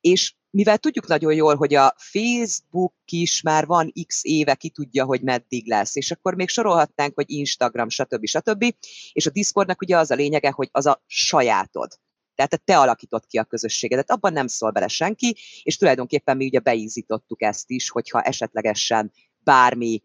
[0.00, 5.04] És mivel tudjuk nagyon jól, hogy a Facebook is már van x éve, ki tudja,
[5.04, 8.26] hogy meddig lesz, és akkor még sorolhatnánk, hogy Instagram, stb.
[8.26, 8.74] stb.
[9.12, 11.92] És a Discordnak ugye az a lényege, hogy az a sajátod.
[12.34, 16.58] Tehát te alakított ki a közösségedet, abban nem szól bele senki, és tulajdonképpen mi ugye
[16.58, 20.02] beízítottuk ezt is, hogyha esetlegesen bármi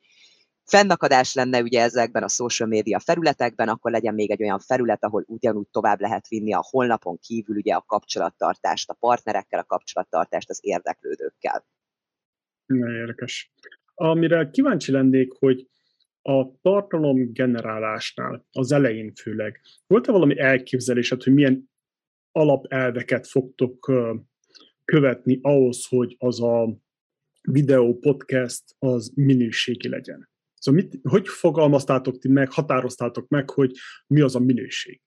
[0.66, 5.24] fennakadás lenne ugye ezekben a social media felületekben, akkor legyen még egy olyan felület, ahol
[5.28, 10.60] ugyanúgy tovább lehet vinni a honlapon kívül ugye a kapcsolattartást, a partnerekkel, a kapcsolattartást az
[10.62, 11.66] érdeklődőkkel.
[12.66, 13.52] Nagyon érdekes.
[13.94, 15.68] Amire kíváncsi lennék, hogy
[16.22, 21.70] a tartalom generálásnál, az elején főleg, volt-e valami elképzelésed, hogy milyen
[22.32, 23.92] alapelveket fogtok
[24.86, 26.78] követni ahhoz, hogy az a
[27.42, 30.31] videó, podcast az minőségi legyen?
[30.62, 33.72] Szóval mit, hogy fogalmaztátok ti meg, határoztátok meg, hogy
[34.08, 35.02] mi az a minőség?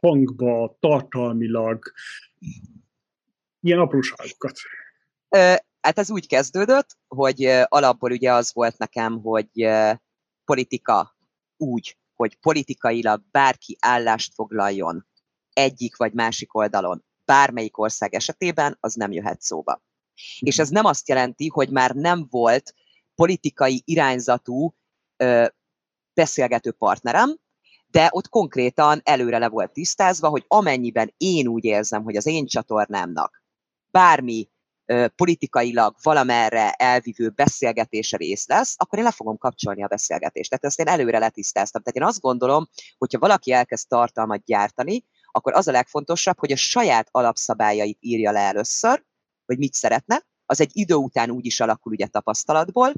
[0.00, 1.92] Hangba, tartalmilag,
[3.60, 4.58] ilyen apróságokat.
[5.80, 9.68] Hát ez úgy kezdődött, hogy alapból ugye az volt nekem, hogy
[10.44, 11.16] politika
[11.56, 15.06] úgy, hogy politikailag bárki állást foglaljon
[15.52, 19.82] egyik vagy másik oldalon, bármelyik ország esetében, az nem jöhet szóba.
[20.38, 22.74] És ez nem azt jelenti, hogy már nem volt
[23.22, 24.74] politikai irányzatú
[25.16, 25.46] ö,
[26.14, 27.36] beszélgető partnerem,
[27.86, 32.46] de ott konkrétan előre le volt tisztázva, hogy amennyiben én úgy érzem, hogy az én
[32.46, 33.42] csatornámnak
[33.90, 34.48] bármi
[35.16, 40.50] politikailag valamerre elvívő beszélgetése rész lesz, akkor én le fogom kapcsolni a beszélgetést.
[40.50, 41.82] Tehát ezt én előre letisztáztam.
[41.82, 46.56] Tehát én azt gondolom, hogyha valaki elkezd tartalmat gyártani, akkor az a legfontosabb, hogy a
[46.56, 49.04] saját alapszabályait írja le először,
[49.46, 52.92] hogy mit szeretne, az egy idő után úgy is alakul ugye tapasztalatból,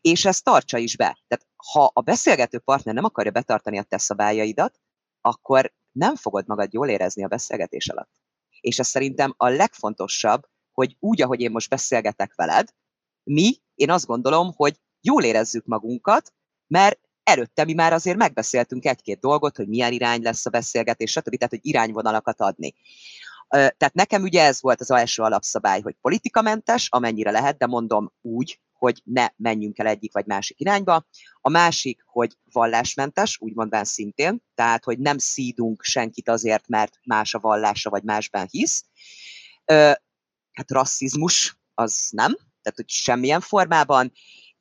[0.00, 1.18] és ezt tartsa is be.
[1.28, 4.80] Tehát ha a beszélgető partner nem akarja betartani a te szabályaidat,
[5.20, 8.10] akkor nem fogod magad jól érezni a beszélgetés alatt.
[8.60, 12.68] És ez szerintem a legfontosabb, hogy úgy, ahogy én most beszélgetek veled,
[13.22, 16.32] mi, én azt gondolom, hogy jól érezzük magunkat,
[16.66, 21.36] mert előtte mi már azért megbeszéltünk egy-két dolgot, hogy milyen irány lesz a beszélgetés, stb.
[21.36, 22.74] Tehát, hogy irányvonalakat adni.
[23.52, 28.60] Tehát nekem ugye ez volt az első alapszabály, hogy politikamentes, amennyire lehet, de mondom úgy,
[28.72, 31.06] hogy ne menjünk el egyik vagy másik irányba.
[31.40, 37.34] A másik, hogy vallásmentes, úgy mondván szintén, tehát, hogy nem szídunk senkit azért, mert más
[37.34, 38.84] a vallása, vagy másban hisz.
[40.52, 44.12] Hát rasszizmus, az nem, tehát, hogy semmilyen formában,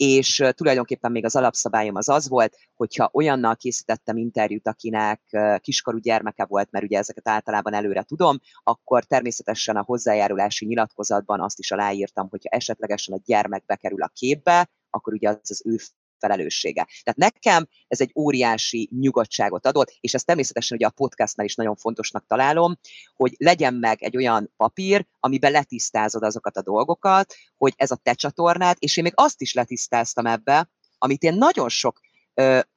[0.03, 5.21] és tulajdonképpen még az alapszabályom az az volt, hogyha olyannal készítettem interjút, akinek
[5.59, 11.59] kiskorú gyermeke volt, mert ugye ezeket általában előre tudom, akkor természetesen a hozzájárulási nyilatkozatban azt
[11.59, 15.75] is aláírtam, hogyha esetlegesen a gyermek bekerül a képbe, akkor ugye az az ő
[16.21, 16.87] felelőssége.
[17.03, 21.75] Tehát nekem ez egy óriási nyugodtságot adott, és ezt természetesen ugye a podcastnál is nagyon
[21.75, 22.79] fontosnak találom,
[23.15, 28.13] hogy legyen meg egy olyan papír, amiben letisztázod azokat a dolgokat, hogy ez a te
[28.13, 31.99] csatornád, és én még azt is letisztáztam ebbe, amit én nagyon sok,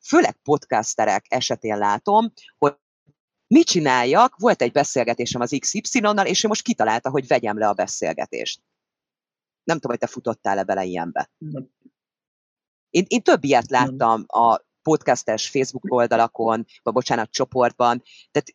[0.01, 2.75] főleg podcasterek esetén látom, hogy
[3.47, 7.73] mit csináljak, volt egy beszélgetésem az XY-nal, és ő most kitalálta, hogy vegyem le a
[7.73, 8.61] beszélgetést.
[9.65, 11.31] Nem tudom, hogy te futottál-e bele ilyenbe.
[12.95, 18.03] Én, én több ilyet láttam a podcastes Facebook oldalakon, vagy bocsánat, csoportban.
[18.31, 18.55] Tehát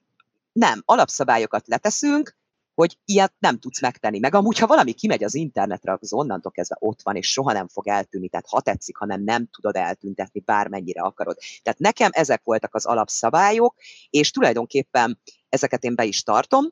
[0.52, 2.38] nem, alapszabályokat leteszünk,
[2.73, 4.19] hogy ilyet nem tudsz megtenni.
[4.19, 7.67] Meg amúgy, ha valami kimegy az internetre, az onnantól kezdve ott van, és soha nem
[7.67, 8.30] fog eltűnni.
[8.30, 11.38] Tehát ha tetszik, hanem nem tudod eltüntetni, bármennyire akarod.
[11.63, 13.75] Tehát nekem ezek voltak az alapszabályok,
[14.10, 16.65] és tulajdonképpen ezeket én be is tartom,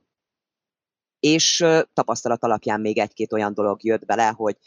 [1.20, 4.58] és tapasztalat alapján még egy-két olyan dolog jött bele, hogy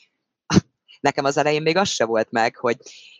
[1.01, 2.77] Nekem az elején még az se volt meg, hogy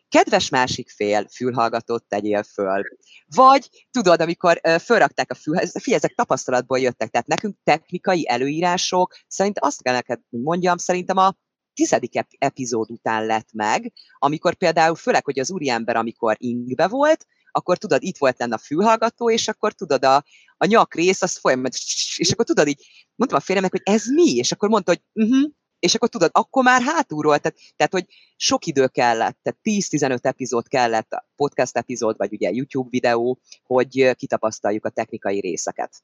[0.09, 2.83] kedves másik fél, fülhallgatót tegyél föl.
[3.27, 9.59] Vagy tudod, amikor fölrakták a fülhez, figyelj, ezek tapasztalatból jöttek, tehát nekünk technikai előírások, szerint
[9.59, 11.35] azt kell neked, mondjam, szerintem a
[11.75, 17.79] tizedik epizód után lett meg, amikor például, főleg, hogy az úriember, amikor ingbe volt, akkor
[17.79, 20.25] tudod, itt volt lenne a fülhallgató, és akkor tudod, a,
[20.57, 21.75] a nyak rész, az folyamat,
[22.17, 24.35] és akkor tudod így, mondtam a férjemnek, hogy ez mi?
[24.35, 28.67] És akkor mondta, hogy uh-huh, és akkor tudod, akkor már hátulról, tehát, tehát hogy sok
[28.67, 34.91] idő kellett, tehát 10-15 epizód kellett, podcast epizód, vagy ugye YouTube videó, hogy kitapasztaljuk a
[34.91, 36.03] technikai részeket.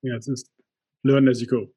[0.00, 0.42] Yes, it's
[1.00, 1.68] learn as you go.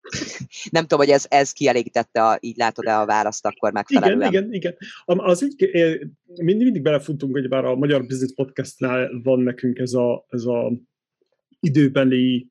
[0.70, 4.30] Nem tudom, hogy ez, ez kielégítette, a, így látod-e a választ akkor megfelelően.
[4.30, 4.76] Igen, igen, igen.
[5.04, 5.70] Az így,
[6.26, 10.72] mindig, mindig belefutunk, hogy bár a Magyar Business Podcastnál van nekünk ez a, ez a
[11.60, 12.50] időbeli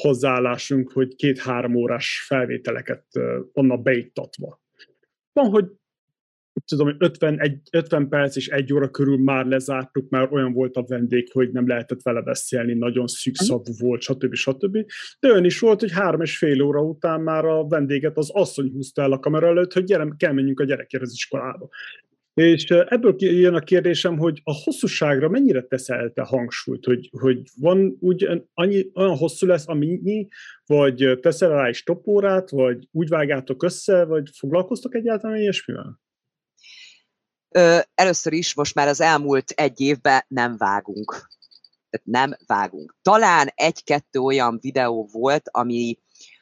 [0.00, 3.04] hozzáállásunk, hogy két-három órás felvételeket
[3.52, 4.62] onnan beiktatva.
[5.32, 5.66] Van, hogy
[6.66, 10.84] tudom, 50, egy, 50 perc és egy óra körül már lezártuk, már olyan volt a
[10.86, 14.34] vendég, hogy nem lehetett vele beszélni, nagyon szűkszavú volt, stb.
[14.34, 14.78] stb.
[15.20, 18.70] De olyan is volt, hogy három és fél óra után már a vendéget az asszony
[18.70, 21.68] húzta el a kamera előtt, hogy gyere, kell menjünk a gyerekért iskolába.
[22.34, 27.96] És ebből jön a kérdésem, hogy a hosszúságra mennyire teszel te hangsúlyt, hogy, hogy van
[28.00, 30.28] úgy annyi, olyan hosszú lesz, amennyi,
[30.66, 36.00] vagy teszel rá is topórát, vagy úgy vágjátok össze, vagy foglalkoztok egyáltalán ilyesmivel?
[37.94, 41.10] Először is most már az elmúlt egy évben nem vágunk.
[41.90, 42.96] Tehát nem vágunk.
[43.02, 45.98] Talán egy-kettő olyan videó volt, ami,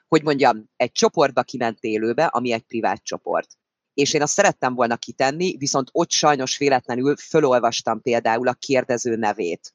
[0.09, 3.49] hogy mondjam, egy csoportba kiment élőbe, ami egy privát csoport
[3.95, 9.75] és én azt szerettem volna kitenni, viszont ott sajnos véletlenül fölolvastam például a kérdező nevét.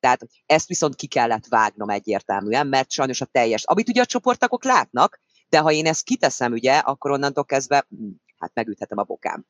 [0.00, 4.64] Tehát ezt viszont ki kellett vágnom egyértelműen, mert sajnos a teljes, amit ugye a csoportokok
[4.64, 9.44] látnak, de ha én ezt kiteszem, ugye, akkor onnantól kezdve, hm, hát megüthetem a bokám.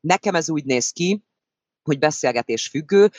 [0.00, 1.22] Nekem ez úgy néz ki,
[1.82, 3.10] hogy beszélgetés függő.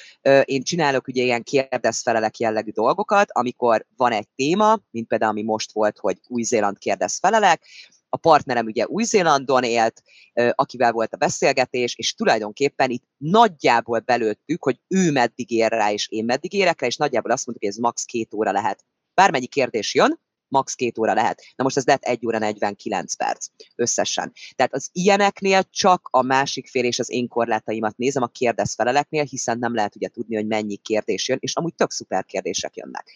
[0.43, 5.71] Én csinálok ugye ilyen kérdez-felelek jellegű dolgokat, amikor van egy téma, mint például ami most
[5.71, 7.65] volt, hogy Új-Zéland kérdez-felelek,
[8.13, 10.03] a partnerem ugye Új-Zélandon élt,
[10.51, 16.07] akivel volt a beszélgetés, és tulajdonképpen itt nagyjából belőttük, hogy ő meddig ér rá, és
[16.09, 18.03] én meddig érek rá, és nagyjából azt mondtuk, hogy ez max.
[18.03, 18.85] két óra lehet.
[19.13, 20.73] Bármennyi kérdés jön, max.
[20.73, 21.41] két óra lehet.
[21.55, 24.31] Na most ez lett 1 óra 49 perc összesen.
[24.55, 29.59] Tehát az ilyeneknél csak a másik fél és az én korlátaimat nézem a kérdezfeleleknél, hiszen
[29.59, 33.11] nem lehet ugye tudni, hogy mennyi kérdés jön, és amúgy tök szuper kérdések jönnek.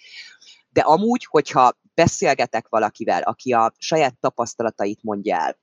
[0.69, 5.59] De amúgy, hogyha beszélgetek valakivel, aki a saját tapasztalatait mondja el,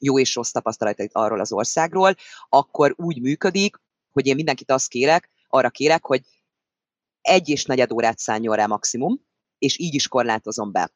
[0.00, 2.14] jó és rossz tapasztalatait arról az országról,
[2.48, 3.76] akkor úgy működik,
[4.12, 6.20] hogy én mindenkit azt kérek, arra kérek, hogy
[7.20, 9.20] egy és negyed órát szálljon rá maximum,
[9.58, 10.90] és így is korlátozom be.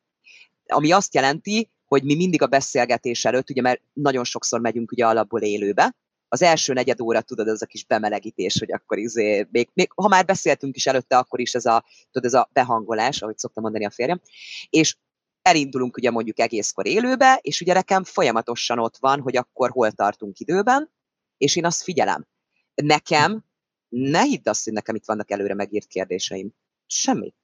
[0.66, 5.06] Ami azt jelenti, hogy mi mindig a beszélgetés előtt, ugye mert nagyon sokszor megyünk ugye
[5.06, 5.96] alapból élőbe,
[6.32, 10.08] az első negyed óra, tudod, ez a kis bemelegítés, hogy akkor izé, még, még, ha
[10.08, 13.84] már beszéltünk is előtte, akkor is ez a, tudod, ez a behangolás, ahogy szoktam mondani
[13.84, 14.20] a férjem,
[14.68, 14.96] és
[15.42, 20.38] elindulunk ugye mondjuk egészkor élőbe, és ugye nekem folyamatosan ott van, hogy akkor hol tartunk
[20.38, 20.90] időben,
[21.36, 22.26] és én azt figyelem.
[22.74, 23.44] Nekem,
[23.88, 26.50] ne hidd azt, hogy nekem itt vannak előre megírt kérdéseim.
[26.86, 27.34] Semmi.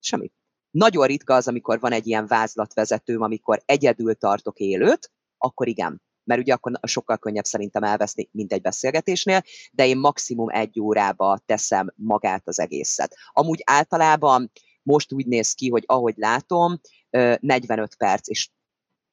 [0.00, 0.30] Semmi.
[0.70, 6.02] Nagyon ritka az, amikor van egy ilyen vázlatvezetőm, amikor egyedül tartok élőt, akkor igen.
[6.28, 11.38] Mert ugye akkor sokkal könnyebb szerintem elveszni, mint egy beszélgetésnél, de én maximum egy órába
[11.46, 13.14] teszem magát az egészet.
[13.32, 14.50] Amúgy általában
[14.82, 18.48] most úgy néz ki, hogy ahogy látom, 45 perc, és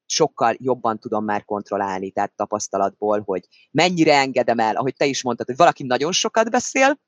[0.05, 5.45] sokkal jobban tudom már kontrollálni, tehát tapasztalatból, hogy mennyire engedem el, ahogy te is mondtad,
[5.45, 6.99] hogy valaki nagyon sokat beszél,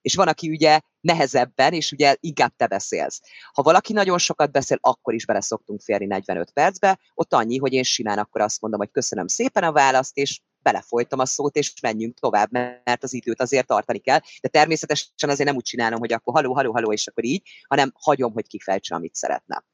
[0.00, 3.20] és van, aki ugye nehezebben, és ugye inkább te beszélsz.
[3.52, 7.72] Ha valaki nagyon sokat beszél, akkor is bele szoktunk férni 45 percbe, ott annyi, hogy
[7.72, 11.72] én simán akkor azt mondom, hogy köszönöm szépen a választ, és belefolytam a szót, és
[11.82, 14.18] menjünk tovább, mert az időt azért tartani kell.
[14.40, 17.92] De természetesen azért nem úgy csinálom, hogy akkor haló, haló, haló, és akkor így, hanem
[17.94, 19.64] hagyom, hogy kifejtse, amit szeretne.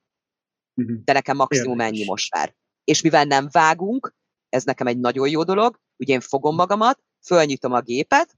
[0.74, 0.96] Uh-huh.
[1.04, 2.54] De nekem maximum ennyi most már.
[2.84, 4.14] És mivel nem vágunk,
[4.48, 8.35] ez nekem egy nagyon jó dolog, ugye én fogom magamat, fölnyitom a gépet,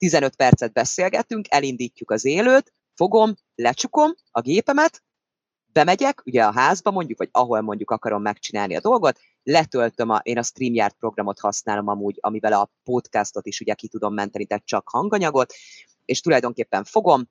[0.00, 5.02] 15 percet beszélgetünk, elindítjuk az élőt, fogom, lecsukom a gépemet,
[5.72, 10.38] bemegyek, ugye a házba mondjuk, vagy ahol mondjuk akarom megcsinálni a dolgot, letöltöm, a, én
[10.38, 14.88] a StreamYard programot használom amúgy, amivel a podcastot is ugye ki tudom menteni, tehát csak
[14.88, 15.52] hanganyagot,
[16.04, 17.28] és tulajdonképpen fogom,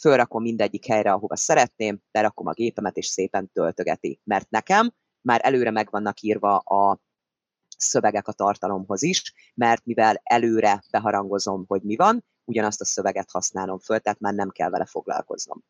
[0.00, 4.20] fölrakom mindegyik helyre, ahova szeretném, lerakom a gépemet, és szépen töltögeti.
[4.24, 7.00] Mert nekem már előre meg vannak írva a
[7.80, 13.78] szövegek a tartalomhoz is, mert mivel előre beharangozom, hogy mi van, ugyanazt a szöveget használom
[13.78, 15.64] föl, tehát már nem kell vele foglalkoznom.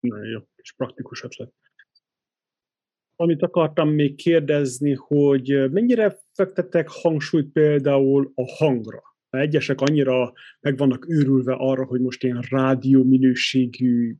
[0.00, 1.52] Nagyon jó, és praktikus ötlet.
[3.16, 9.02] Amit akartam még kérdezni, hogy mennyire fektetek hangsúlyt például a hangra?
[9.30, 14.16] Egyesek annyira meg vannak őrülve arra, hogy most ilyen rádió minőségű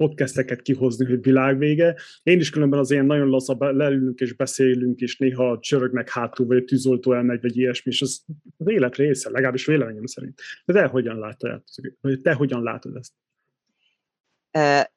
[0.00, 1.96] podcasteket kihozni, hogy világvége.
[2.22, 6.56] Én is különben az ilyen nagyon lasszabb leülünk és beszélünk, és néha csörögnek hátul, vagy
[6.56, 8.24] a tűzoltó elmegy, vagy ilyesmi, és az,
[8.56, 10.40] az élet része, legalábbis véleményem szerint.
[10.64, 11.62] De te hogyan látod,
[12.22, 13.12] te hogyan látod ezt?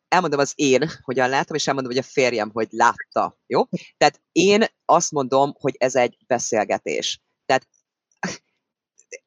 [0.07, 3.39] elmondom az én, hogyan látom, és elmondom, hogy a férjem, hogy látta.
[3.47, 3.63] Jó?
[3.97, 7.21] Tehát én azt mondom, hogy ez egy beszélgetés.
[7.45, 7.67] Tehát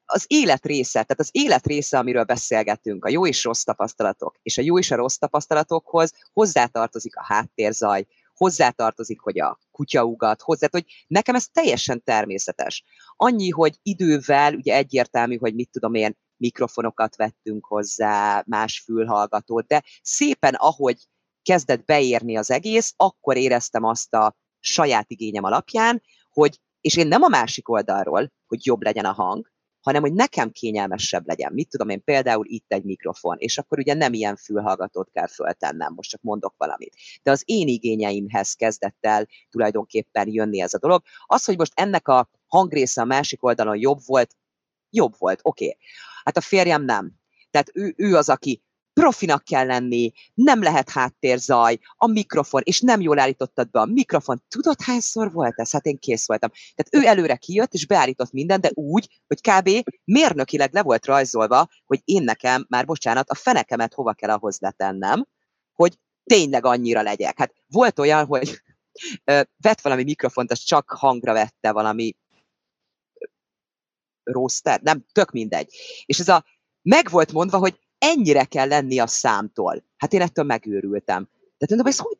[0.09, 4.57] az élet része, tehát az élet része, amiről beszélgetünk, a jó és rossz tapasztalatok, és
[4.57, 10.67] a jó és a rossz tapasztalatokhoz hozzátartozik a háttérzaj, hozzátartozik, hogy a kutya ugat, hozzá,
[10.71, 12.83] hogy nekem ez teljesen természetes.
[13.15, 19.83] Annyi, hogy idővel, ugye egyértelmű, hogy mit tudom én, mikrofonokat vettünk hozzá, más fülhallgatót, de
[20.01, 20.97] szépen, ahogy
[21.41, 27.21] kezdett beérni az egész, akkor éreztem azt a saját igényem alapján, hogy, és én nem
[27.21, 29.51] a másik oldalról, hogy jobb legyen a hang,
[29.87, 31.53] hanem hogy nekem kényelmesebb legyen.
[31.53, 35.93] Mit tudom én, például itt egy mikrofon, és akkor ugye nem ilyen fülhallgatót kell föltennem,
[35.93, 36.95] most csak mondok valamit.
[37.23, 41.03] De az én igényeimhez kezdett el tulajdonképpen jönni ez a dolog.
[41.25, 44.35] Az, hogy most ennek a hangrésze a másik oldalon jobb volt,
[44.89, 45.65] jobb volt, oké.
[45.65, 45.77] Okay.
[46.23, 47.11] Hát a férjem nem.
[47.51, 48.61] Tehát ő, ő az, aki
[48.99, 54.43] profinak kell lenni, nem lehet háttérzaj, a mikrofon, és nem jól állítottad be a mikrofon.
[54.47, 55.71] Tudod, hányszor volt ez?
[55.71, 56.49] Hát én kész voltam.
[56.75, 59.89] Tehát ő előre kijött, és beállított mindent, de úgy, hogy kb.
[60.03, 65.27] mérnökileg le volt rajzolva, hogy én nekem, már bocsánat, a fenekemet hova kell ahhoz letennem,
[65.73, 67.37] hogy tényleg annyira legyek.
[67.37, 68.61] Hát volt olyan, hogy
[69.23, 72.15] ö, vett valami mikrofont, az csak hangra vette valami
[74.23, 75.73] roster, nem, tök mindegy.
[76.05, 76.45] És ez a
[76.81, 79.83] meg volt mondva, hogy ennyire kell lenni a számtól.
[79.97, 81.29] Hát én ettől megőrültem.
[81.57, 82.17] Tehát mondom, ez hogy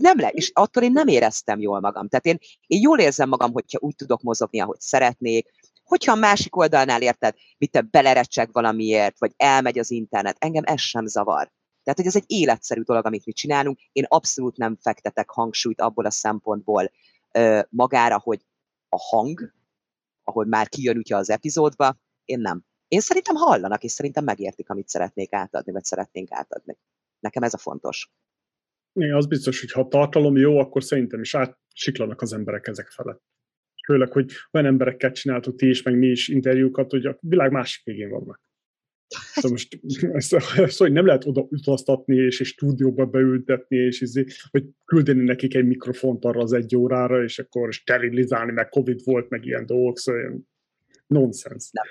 [0.00, 2.08] nem le, és attól én nem éreztem jól magam.
[2.08, 5.48] Tehát én, én jól érzem magam, hogyha úgy tudok mozogni, ahogy szeretnék,
[5.84, 10.80] hogyha a másik oldalnál érted, mit te belerecseg valamiért, vagy elmegy az internet, engem ez
[10.80, 11.52] sem zavar.
[11.82, 13.78] Tehát, hogy ez egy életszerű dolog, amit mi csinálunk.
[13.92, 16.90] Én abszolút nem fektetek hangsúlyt abból a szempontból
[17.32, 18.40] ö, magára, hogy
[18.88, 19.52] a hang,
[20.24, 22.64] ahogy már kijön ugye az epizódba, én nem.
[22.94, 26.76] Én szerintem hallanak, és szerintem megértik, amit szeretnék átadni, vagy szeretnénk átadni.
[27.20, 28.10] Nekem ez a fontos.
[28.92, 32.88] Igen, az biztos, hogy ha a tartalom jó, akkor szerintem is átsiklanak az emberek ezek
[32.88, 33.22] felett.
[33.86, 37.84] Főleg, hogy olyan emberekkel csináltuk ti is, meg mi is interjúkat, hogy a világ másik
[37.84, 38.40] végén vannak.
[39.08, 39.78] Szóval most
[40.12, 40.32] ezt,
[40.68, 45.54] ezt, hogy nem lehet oda utaztatni, és egy stúdióba beültetni, és izé, hogy küldeni nekik
[45.54, 49.98] egy mikrofont arra az egy órára, és akkor sterilizálni, meg Covid volt, meg ilyen dolgok,
[49.98, 50.48] szóval ilyen
[51.06, 51.70] nonsens.
[51.70, 51.86] Nem,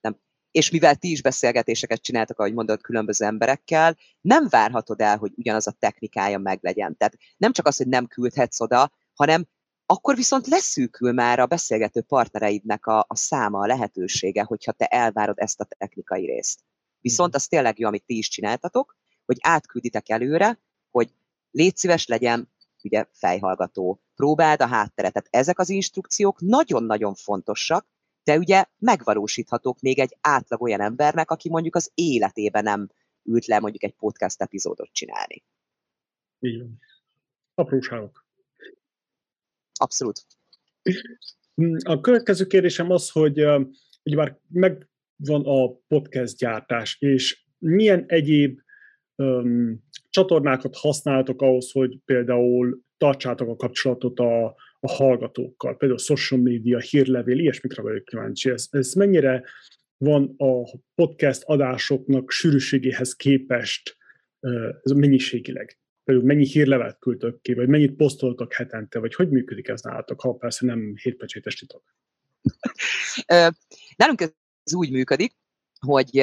[0.00, 0.20] nem.
[0.52, 5.66] És mivel ti is beszélgetéseket csináltak, ahogy mondod, különböző emberekkel, nem várhatod el, hogy ugyanaz
[5.66, 6.96] a technikája meglegyen.
[6.96, 9.46] Tehát nem csak az, hogy nem küldhetsz oda, hanem
[9.86, 15.38] akkor viszont leszűkül már a beszélgető partnereidnek a, a száma, a lehetősége, hogyha te elvárod
[15.38, 16.60] ezt a technikai részt.
[17.00, 17.36] Viszont mhm.
[17.36, 21.14] az tényleg jó, amit ti is csináltatok, hogy átkülditek előre, hogy
[21.50, 22.50] légy szíves legyen,
[22.82, 25.12] ugye fejhallgató, próbáld a hátteret.
[25.12, 27.86] Tehát ezek az instrukciók nagyon-nagyon fontosak,
[28.24, 32.90] de ugye megvalósíthatók még egy átlag olyan embernek, aki mondjuk az életében nem
[33.24, 35.44] ült le mondjuk egy podcast epizódot csinálni.
[36.38, 36.78] Igen.
[37.54, 38.26] Apróságok.
[39.72, 40.26] Abszolút.
[41.82, 43.38] A következő kérdésem az, hogy
[44.02, 48.60] ugye már megvan a podcast gyártás, és milyen egyéb
[49.14, 54.44] um, csatornákat használtok ahhoz, hogy például tartsátok a kapcsolatot a,
[54.80, 58.50] a hallgatókkal, például social media, hírlevél, ilyesmikre vagyok kíváncsi.
[58.50, 59.44] Ez, ez mennyire
[59.96, 63.96] van a podcast adásoknak sűrűségéhez képest
[64.82, 65.76] ez mennyiségileg?
[66.04, 70.34] például mennyi hírlevet küldtök ki, vagy mennyit posztoltak hetente, vagy hogy működik ez nálatok, ha
[70.34, 71.94] persze nem hétpecsétes titok?
[73.96, 75.32] Nálunk ez úgy működik,
[75.86, 76.16] hogy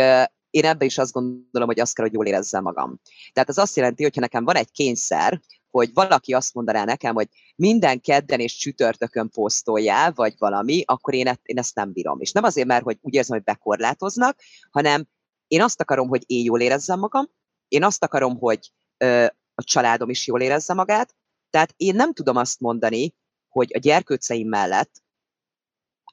[0.50, 3.00] én ebbe is azt gondolom, hogy azt kell, hogy jól érezzem magam.
[3.34, 7.14] Tehát ez azt jelenti, hogy ha nekem van egy kényszer, hogy valaki azt mondaná nekem,
[7.14, 12.20] hogy minden kedden és csütörtökön posztoljál, vagy valami, akkor én, ezt, én ezt nem bírom.
[12.20, 14.40] És nem azért, mert hogy úgy érzem, hogy bekorlátoznak,
[14.72, 15.08] hanem
[15.48, 17.30] én azt akarom, hogy én jól érezzem magam,
[17.68, 18.74] én azt akarom, hogy
[19.56, 21.16] a családom is jól érezze magát.
[21.50, 23.16] Tehát én nem tudom azt mondani,
[23.48, 24.92] hogy a gyerkőceim mellett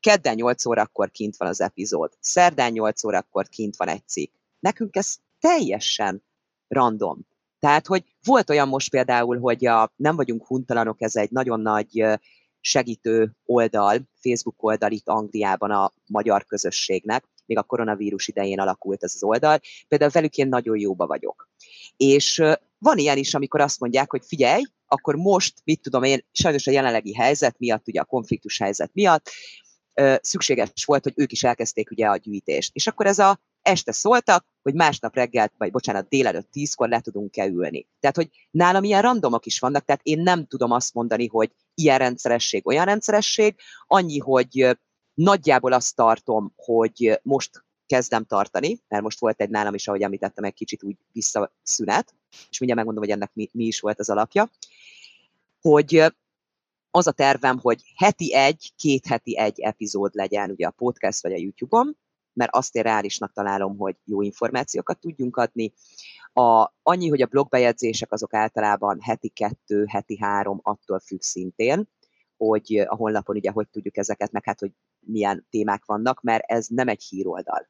[0.07, 4.33] kedden 8 órakor kint van az epizód, szerdán 8 órakor kint van egy cikk.
[4.59, 6.23] Nekünk ez teljesen
[6.69, 7.27] random.
[7.59, 12.05] Tehát, hogy volt olyan most például, hogy a Nem vagyunk huntalanok, ez egy nagyon nagy
[12.61, 19.13] segítő oldal, Facebook oldal itt Angliában a magyar közösségnek, még a koronavírus idején alakult ez
[19.15, 21.49] az oldal, például velük én nagyon jóba vagyok.
[21.97, 22.43] És
[22.79, 26.71] van ilyen is, amikor azt mondják, hogy figyelj, akkor most, mit tudom én, sajnos a
[26.71, 29.31] jelenlegi helyzet miatt, ugye a konfliktus helyzet miatt,
[30.21, 32.71] szükséges volt, hogy ők is elkezdték ugye a gyűjtést.
[32.75, 37.47] És akkor ez a este szóltak, hogy másnap reggel, vagy bocsánat, délelőtt tízkor le tudunk-e
[37.47, 37.87] ülni.
[38.01, 41.99] Tehát, hogy nálam ilyen randomok is vannak, tehát én nem tudom azt mondani, hogy ilyen
[41.99, 43.55] rendszeresség, olyan rendszeresség,
[43.87, 44.79] annyi, hogy
[45.15, 50.45] nagyjából azt tartom, hogy most kezdem tartani, mert most volt egy nálam is, ahogy említettem,
[50.45, 52.15] egy kicsit úgy visszaszünet,
[52.51, 54.51] és mindjárt megmondom, hogy ennek mi, mi is volt az alapja,
[55.61, 56.15] hogy
[56.97, 61.33] az a tervem, hogy heti egy, két heti egy epizód legyen ugye a podcast vagy
[61.33, 61.97] a YouTube-on,
[62.33, 65.73] mert azt én reálisnak találom, hogy jó információkat tudjunk adni.
[66.33, 71.89] A, annyi, hogy a blogbejegyzések azok általában heti kettő, heti három, attól függ szintén,
[72.37, 76.67] hogy a honlapon ugye hogy tudjuk ezeket, meg hát, hogy milyen témák vannak, mert ez
[76.67, 77.69] nem egy híroldal.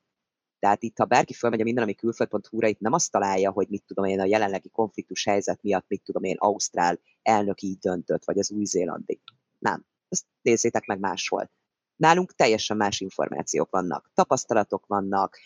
[0.67, 3.85] Tehát itt, ha bárki fölmegy a minden, ami külföld.hu-ra, itt nem azt találja, hogy mit
[3.87, 8.39] tudom én a jelenlegi konfliktus helyzet miatt, mit tudom én, Ausztrál elnök így döntött, vagy
[8.39, 9.21] az új-zélandi.
[9.59, 9.85] Nem.
[10.09, 11.51] Ezt nézzétek meg máshol.
[11.97, 15.39] Nálunk teljesen más információk vannak, tapasztalatok vannak,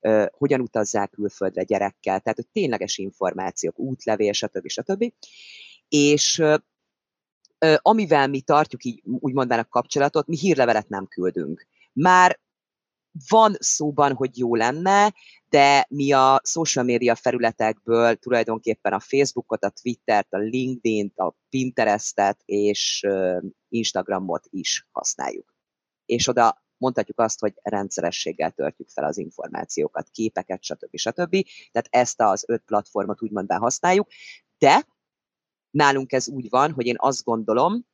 [0.00, 4.68] ö, hogyan utazzák külföldre gyerekkel, tehát hogy tényleges információk, útlevél, stb.
[4.68, 5.12] stb.
[5.88, 6.56] És ö,
[7.76, 11.66] amivel mi tartjuk így úgy a kapcsolatot, mi hírlevelet nem küldünk.
[11.92, 12.38] Már
[13.28, 15.14] van szóban, hogy jó lenne,
[15.48, 22.42] de mi a social media felületekből tulajdonképpen a Facebookot, a Twittert, a LinkedIn-t, a Pinterestet
[22.44, 23.06] és
[23.68, 25.54] Instagramot is használjuk.
[26.06, 30.96] És oda mondhatjuk azt, hogy rendszerességgel törtjük fel az információkat, képeket, stb.
[30.96, 31.46] stb.
[31.70, 34.08] Tehát ezt az öt platformot úgymond használjuk,
[34.58, 34.86] de
[35.70, 37.86] nálunk ez úgy van, hogy én azt gondolom,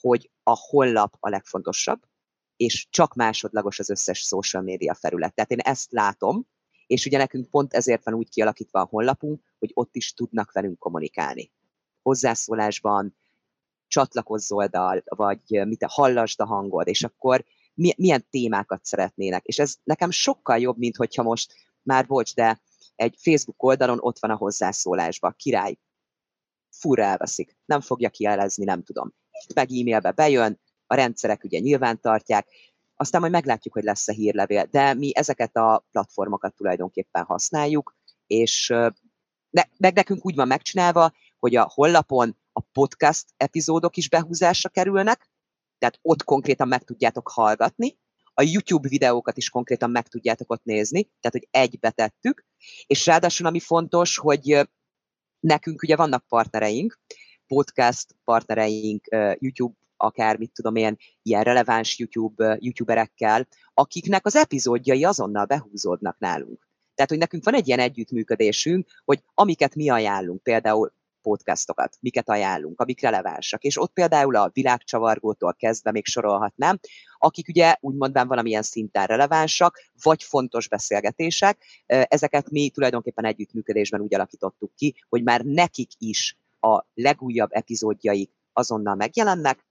[0.00, 2.00] hogy a honlap a legfontosabb,
[2.56, 5.34] és csak másodlagos az összes social média felület.
[5.34, 6.46] Tehát én ezt látom,
[6.86, 10.78] és ugye nekünk pont ezért van úgy kialakítva a honlapunk, hogy ott is tudnak velünk
[10.78, 11.52] kommunikálni.
[12.02, 13.16] Hozzászólásban,
[13.88, 17.44] csatlakozz oldal, vagy mit hallasd a hangod, és akkor
[17.74, 19.44] milyen témákat szeretnének.
[19.44, 22.60] És ez nekem sokkal jobb, mint hogyha most, már bocs, de
[22.94, 25.78] egy Facebook oldalon ott van a hozzászólásba, király,
[26.70, 29.14] fura elveszik, nem fogja kielezni, nem tudom.
[29.44, 32.48] Itt meg e-mailbe bejön, a rendszerek ugye nyilván tartják,
[32.96, 38.68] aztán majd meglátjuk, hogy lesz-e hírlevél, de mi ezeket a platformokat tulajdonképpen használjuk, és
[39.50, 45.30] ne, meg nekünk úgy van megcsinálva, hogy a hollapon a podcast epizódok is behúzásra kerülnek,
[45.78, 47.98] tehát ott konkrétan meg tudjátok hallgatni,
[48.38, 52.44] a YouTube videókat is konkrétan meg tudjátok ott nézni, tehát hogy egybe tettük,
[52.86, 54.68] és ráadásul ami fontos, hogy
[55.40, 57.00] nekünk ugye vannak partnereink,
[57.46, 59.06] podcast partnereink,
[59.38, 66.68] YouTube, akár mit tudom én, ilyen releváns YouTube, YouTuberekkel, akiknek az epizódjai azonnal behúzódnak nálunk.
[66.94, 70.92] Tehát, hogy nekünk van egy ilyen együttműködésünk, hogy amiket mi ajánlunk, például
[71.22, 73.62] podcastokat, miket ajánlunk, amik relevánsak.
[73.62, 76.78] És ott például a világcsavargótól kezdve még sorolhatnám,
[77.18, 84.74] akik ugye úgymond valamilyen szinten relevánsak, vagy fontos beszélgetések, ezeket mi tulajdonképpen együttműködésben úgy alakítottuk
[84.74, 89.65] ki, hogy már nekik is a legújabb epizódjaik azonnal megjelennek,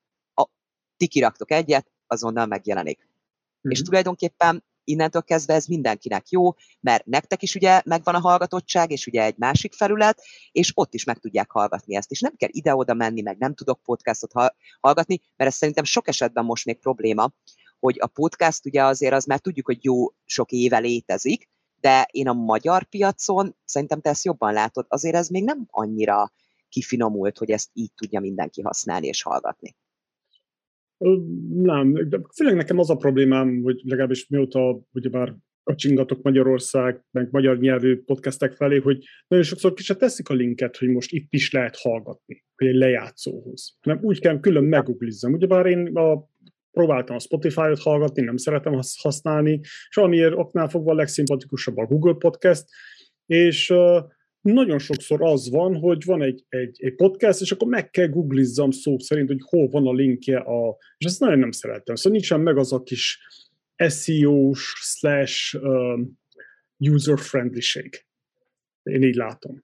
[0.97, 2.99] ti kiraktok egyet, azonnal megjelenik.
[2.99, 3.71] Mm-hmm.
[3.71, 9.07] És tulajdonképpen innentől kezdve ez mindenkinek jó, mert nektek is ugye megvan a hallgatottság, és
[9.07, 10.21] ugye egy másik felület,
[10.51, 12.11] és ott is meg tudják hallgatni ezt.
[12.11, 14.31] És nem kell ide-oda menni, meg nem tudok podcastot
[14.79, 17.31] hallgatni, mert ez szerintem sok esetben most még probléma,
[17.79, 22.27] hogy a podcast ugye azért az már tudjuk, hogy jó sok éve létezik, de én
[22.27, 26.33] a magyar piacon, szerintem te ezt jobban látod, azért ez még nem annyira
[26.69, 29.75] kifinomult, hogy ezt így tudja mindenki használni és hallgatni.
[31.53, 37.57] Nem, de főleg nekem az a problémám, hogy legalábbis mióta ugyebár kacsingatok Magyarország, meg magyar
[37.57, 41.51] nyelvű podcastek felé, hogy nagyon sokszor ki se teszik a linket, hogy most itt is
[41.51, 43.77] lehet hallgatni, hogy egy lejátszóhoz.
[43.81, 45.33] Nem úgy kell külön meguglizzam.
[45.33, 46.29] Ugyebár én a,
[46.71, 52.13] próbáltam a Spotify-ot hallgatni, nem szeretem használni, és valamiért oknál fogva a legszimpatikusabb a Google
[52.13, 52.65] Podcast,
[53.25, 53.73] és
[54.53, 58.71] nagyon sokszor az van, hogy van egy, egy, egy podcast, és akkor meg kell googlizzam
[58.71, 61.95] szó szerint, hogy hol van a linkje, a, és ezt nagyon nem szeretem.
[61.95, 63.19] Szóval nincsen meg az a kis
[63.87, 66.19] SEO-s slash um,
[66.77, 68.05] user-friendlység.
[68.83, 69.63] Én így látom.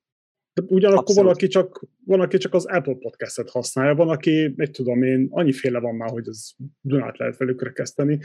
[0.54, 1.24] De ugyanakkor Abszolút.
[1.24, 5.28] van, aki csak, van, aki csak az Apple podcast-et használja, van, aki, egy tudom én,
[5.30, 8.20] annyiféle van már, hogy az Dunát lehet velük rekeszteni.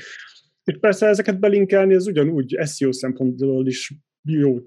[0.65, 4.59] És persze ezeket belinkelni, ez ugyanúgy SEO szempontból is jó,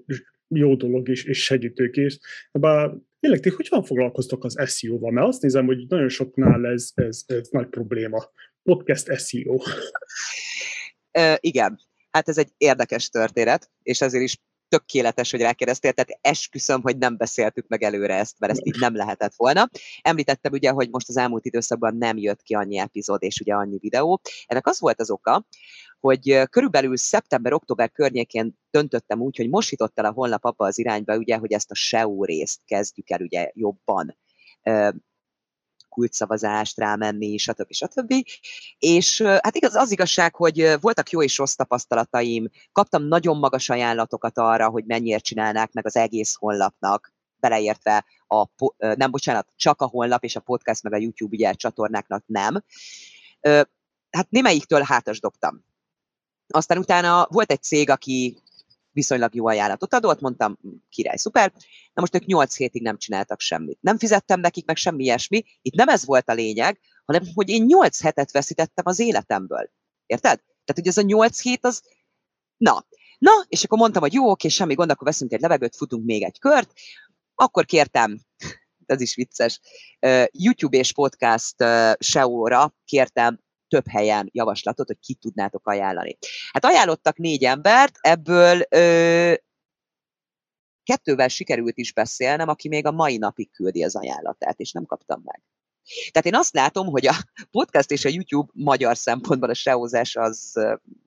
[0.54, 2.18] jó dolog és, és segítőkész.
[2.52, 2.90] Bár
[3.20, 5.10] tényleg ti hogyan foglalkoztok az SEO-val?
[5.10, 8.24] Mert azt nézem, hogy nagyon soknál ez, ez, ez nagy probléma.
[8.62, 9.54] Podcast SEO.
[11.18, 11.80] Uh, igen,
[12.10, 14.38] hát ez egy érdekes történet, és ezért is
[14.70, 18.96] tökéletes, hogy rákérdeztél, tehát esküszöm, hogy nem beszéltük meg előre ezt, mert ezt így nem
[18.96, 19.68] lehetett volna.
[20.02, 23.78] Említettem ugye, hogy most az elmúlt időszakban nem jött ki annyi epizód és ugye annyi
[23.78, 24.20] videó.
[24.46, 25.46] Ennek az volt az oka,
[26.00, 31.16] hogy körülbelül szeptember-október környékén döntöttem úgy, hogy most jutott el a honlap abba az irányba,
[31.16, 34.16] ugye, hogy ezt a SEO részt kezdjük el ugye jobban
[35.90, 37.72] kulcsszavazást rámenni, stb.
[37.72, 38.14] stb.
[38.78, 44.38] És hát igaz, az igazság, hogy voltak jó és rossz tapasztalataim, kaptam nagyon magas ajánlatokat
[44.38, 50.24] arra, hogy mennyiért csinálnák meg az egész honlapnak, beleértve a, nem bocsánat, csak a honlap
[50.24, 52.64] és a podcast, meg a YouTube ugye csatornáknak nem.
[54.10, 55.64] Hát némelyiktől hátas dobtam.
[56.48, 58.42] Aztán utána volt egy cég, aki
[58.92, 61.52] viszonylag jó ajánlatot adott, mondtam, hm, király, szuper.
[61.92, 63.78] Na most ők 8 hétig nem csináltak semmit.
[63.80, 65.44] Nem fizettem nekik meg semmi ilyesmi.
[65.62, 69.70] Itt nem ez volt a lényeg, hanem hogy én 8 hetet veszítettem az életemből.
[70.06, 70.38] Érted?
[70.40, 71.82] Tehát, hogy ez a 8 hét az...
[72.56, 72.86] Na,
[73.18, 76.22] na, és akkor mondtam, hogy jó, oké, semmi gond, akkor veszünk egy levegőt, futunk még
[76.22, 76.72] egy kört.
[77.34, 78.20] Akkor kértem,
[78.86, 79.60] ez is vicces,
[80.30, 81.54] YouTube és podcast
[81.98, 86.18] SEO-ra kértem több helyen javaslatot, hogy ki tudnátok ajánlani.
[86.52, 89.34] Hát ajánlottak négy embert, ebből ö,
[90.82, 95.22] kettővel sikerült is beszélnem, aki még a mai napig küldi az ajánlatát, és nem kaptam
[95.24, 95.42] meg.
[96.10, 97.14] Tehát én azt látom, hogy a
[97.50, 100.60] podcast és a YouTube magyar szempontból a SEO-zás az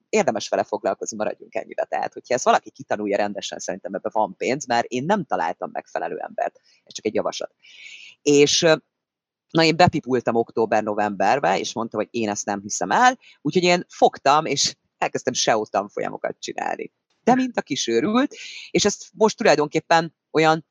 [0.10, 1.84] érdemes vele foglalkozni, maradjunk ennyire.
[1.84, 6.18] Tehát, hogyha ezt valaki kitanulja rendesen, szerintem ebben van pénz, mert én nem találtam megfelelő
[6.18, 6.60] embert.
[6.84, 7.52] Ez csak egy javaslat.
[8.22, 8.66] És
[9.54, 14.46] Na, én bepipultam október-novemberbe, és mondtam, hogy én ezt nem hiszem el, úgyhogy én fogtam,
[14.46, 16.92] és elkezdtem SEO tanfolyamokat csinálni.
[17.24, 18.36] De mint a kisőrült,
[18.72, 20.66] és ezt most tulajdonképpen olyan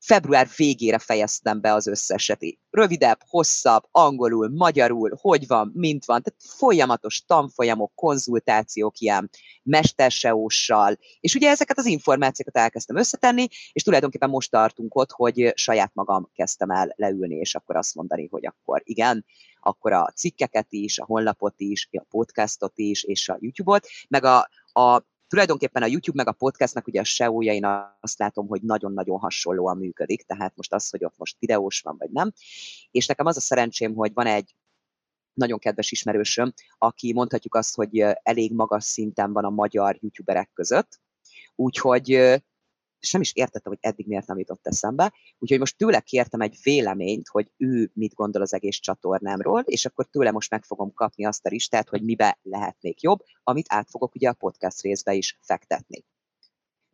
[0.00, 2.38] február végére fejeztem be az összeset.
[2.70, 9.30] Rövidebb, hosszabb, angolul, magyarul, hogy van, mint van, tehát folyamatos tanfolyamok, konzultációk ilyen
[9.62, 15.90] mesterseóssal, és ugye ezeket az információkat elkezdtem összetenni, és tulajdonképpen most tartunk ott, hogy saját
[15.94, 19.24] magam kezdtem el leülni, és akkor azt mondani, hogy akkor igen,
[19.60, 24.48] akkor a cikkeket is, a honlapot is, a podcastot is, és a YouTube-ot, meg a,
[24.72, 27.64] a tulajdonképpen a YouTube meg a podcastnak ugye a seo én
[28.00, 32.10] azt látom, hogy nagyon-nagyon hasonlóan működik, tehát most az, hogy ott most videós van, vagy
[32.10, 32.32] nem.
[32.90, 34.54] És nekem az a szerencsém, hogy van egy
[35.32, 41.00] nagyon kedves ismerősöm, aki mondhatjuk azt, hogy elég magas szinten van a magyar youtuberek között,
[41.54, 42.40] úgyhogy
[43.00, 45.12] és nem is értettem, hogy eddig miért nem jutott eszembe.
[45.38, 50.06] Úgyhogy most tőle kértem egy véleményt, hogy ő mit gondol az egész csatornámról, és akkor
[50.06, 54.14] tőle most meg fogom kapni azt a listát, hogy mibe lehetnék jobb, amit át fogok
[54.14, 56.04] ugye a podcast részbe is fektetni.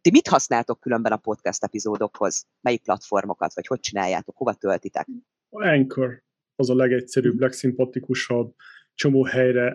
[0.01, 2.47] Ti mit használtok különben a podcast epizódokhoz?
[2.61, 5.07] Melyik platformokat, vagy hogy csináljátok, hova töltitek?
[5.51, 8.55] Anchor az a legegyszerűbb, legszimpatikusabb,
[8.95, 9.75] csomó helyre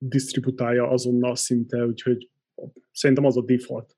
[0.00, 2.30] eldistributálja azonnal szinte, úgyhogy
[2.92, 3.96] szerintem az a default.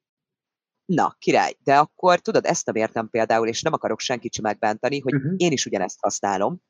[0.84, 5.00] Na, király, de akkor tudod, ezt nem értem például, és nem akarok senkit sem megbántani,
[5.00, 5.34] hogy uh-huh.
[5.36, 6.62] én is ugyanezt használom.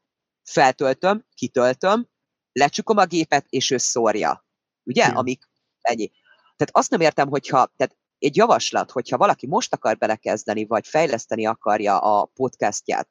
[0.43, 2.09] Feltöltöm, kitöltöm,
[2.53, 4.47] lecsukom a gépet, és ő szórja.
[4.83, 5.05] Ugye?
[5.05, 5.17] Igen.
[5.17, 5.43] Amik
[5.81, 6.11] ennyi.
[6.57, 11.47] Tehát azt nem értem, hogyha, tehát egy javaslat, hogyha valaki most akar belekezdeni, vagy fejleszteni
[11.47, 13.09] akarja a podcastját,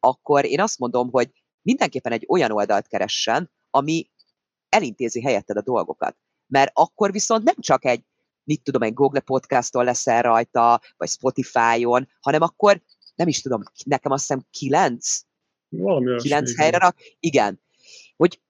[0.00, 1.30] akkor én azt mondom, hogy
[1.62, 4.10] mindenképpen egy olyan oldalt keressen, ami
[4.68, 6.16] elintézi helyetted a dolgokat.
[6.46, 8.04] Mert akkor viszont nem csak egy,
[8.44, 12.82] mit tudom, egy Google podcaston leszel rajta, vagy Spotify-on, hanem akkor,
[13.14, 15.20] nem is tudom, nekem azt hiszem kilenc,
[15.68, 17.62] Valami kilenc helyre rak, igen,
[18.16, 18.40] hogy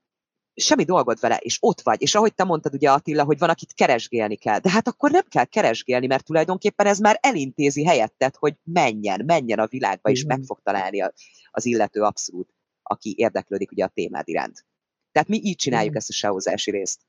[0.54, 2.02] semmi dolgod vele, és ott vagy.
[2.02, 4.58] És ahogy te mondtad ugye Attila, hogy van, akit keresgélni kell.
[4.58, 9.58] De hát akkor nem kell keresgélni, mert tulajdonképpen ez már elintézi helyettet, hogy menjen, menjen
[9.58, 11.02] a világba, és meg fog találni
[11.50, 14.66] az illető abszolút, aki érdeklődik ugye a témád iránt.
[15.12, 17.00] Tehát mi így csináljuk ezt a sehozási részt.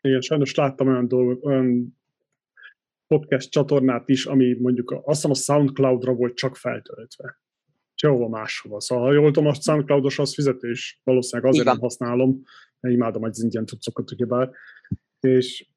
[0.00, 1.98] Igen, sajnos láttam olyan, dolgot, olyan
[3.06, 7.40] podcast csatornát is, ami mondjuk azt hiszem a Soundcloud-ra volt csak feltöltve
[8.00, 8.80] sehova máshova.
[8.80, 12.42] Szóval, ha jól tudom, a SoundCloud-os az fizetés, valószínűleg azért nem használom,
[12.80, 14.50] mert imádom az ingyen cuccokat, ugyebár.
[15.20, 15.68] És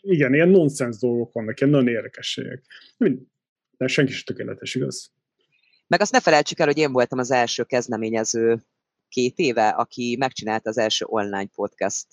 [0.00, 2.64] igen, ilyen nonsens dolgok vannak, ilyen nagyon érdekességek.
[3.76, 5.12] De senki sem tökéletes, igaz?
[5.86, 8.62] Meg azt ne felejtsük el, hogy én voltam az első kezdeményező
[9.08, 12.06] két éve, aki megcsinálta az első online podcast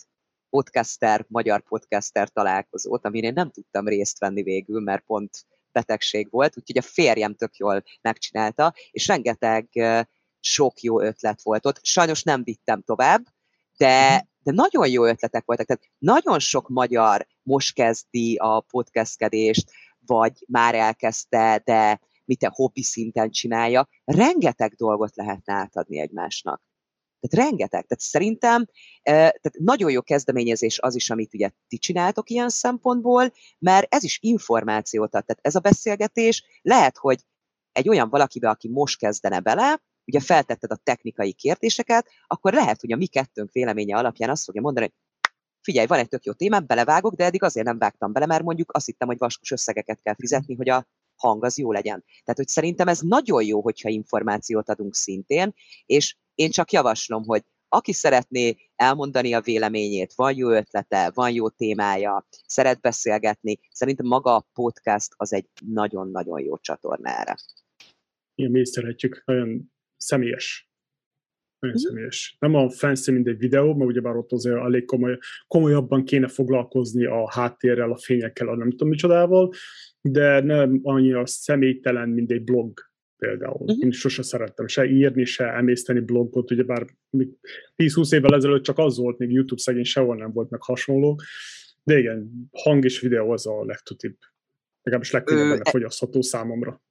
[0.50, 6.58] podcaster, magyar podcaster találkozót, amin én nem tudtam részt venni végül, mert pont betegség volt,
[6.58, 9.70] úgyhogy a férjem tök jól megcsinálta, és rengeteg
[10.40, 11.86] sok jó ötlet volt ott.
[11.86, 13.26] Sajnos nem vittem tovább,
[13.78, 14.26] de, mhm.
[14.44, 15.66] de nagyon jó ötletek voltak.
[15.66, 19.72] Tehát nagyon sok magyar most kezdi a podcastkedést,
[20.06, 23.88] vagy már elkezdte, de mit a hobbi szinten csinálja.
[24.06, 26.62] Rengeteg dolgot lehetne átadni egymásnak.
[27.20, 27.86] Tehát rengeteg.
[27.86, 28.66] Tehát szerintem
[29.04, 34.20] tehát nagyon jó kezdeményezés az is, amit ugye ti csináltok ilyen szempontból, mert ez is
[34.22, 35.26] információt ad.
[35.26, 37.20] Tehát ez a beszélgetés lehet, hogy
[37.72, 42.92] egy olyan valakibe, aki most kezdene bele, ugye feltetted a technikai kérdéseket, akkor lehet, hogy
[42.92, 44.96] a mi kettőnk véleménye alapján azt fogja mondani, hogy
[45.62, 48.72] figyelj, van egy tök jó témám, belevágok, de eddig azért nem vágtam bele, mert mondjuk
[48.72, 52.04] azt hittem, hogy vaskos összegeket kell fizetni, hogy a hang az jó legyen.
[52.08, 55.54] Tehát, hogy szerintem ez nagyon jó, hogyha információt adunk szintén,
[55.86, 61.50] és én csak javaslom, hogy aki szeretné elmondani a véleményét, van jó ötlete, van jó
[61.50, 67.36] témája, szeret beszélgetni, szerintem maga a podcast az egy nagyon-nagyon jó csatorna erre.
[68.36, 70.70] Igen, mi is szeretjük, nagyon személyes.
[71.60, 71.86] Nagyon mm.
[71.86, 72.36] személyes.
[72.40, 75.18] Nem a fancy, mint egy videó, mert ugyebár ott azért elég komoly,
[75.48, 79.54] komolyabban kéne foglalkozni a háttérrel, a fényekkel, a nem tudom micsodával,
[80.02, 82.89] de nem annyira személytelen, mint egy blog
[83.20, 83.60] például.
[83.60, 83.84] Uh-huh.
[83.84, 86.86] Én sose szerettem se írni, se emészteni blogot, ugyebár
[87.78, 91.20] 10-20 évvel ezelőtt csak az volt, még YouTube szegény sehol nem volt meg hasonló,
[91.84, 94.18] de igen, hang és videó az a legtutibb,
[94.84, 96.82] legalábbis legkönnyebben e- fogyasztható számomra.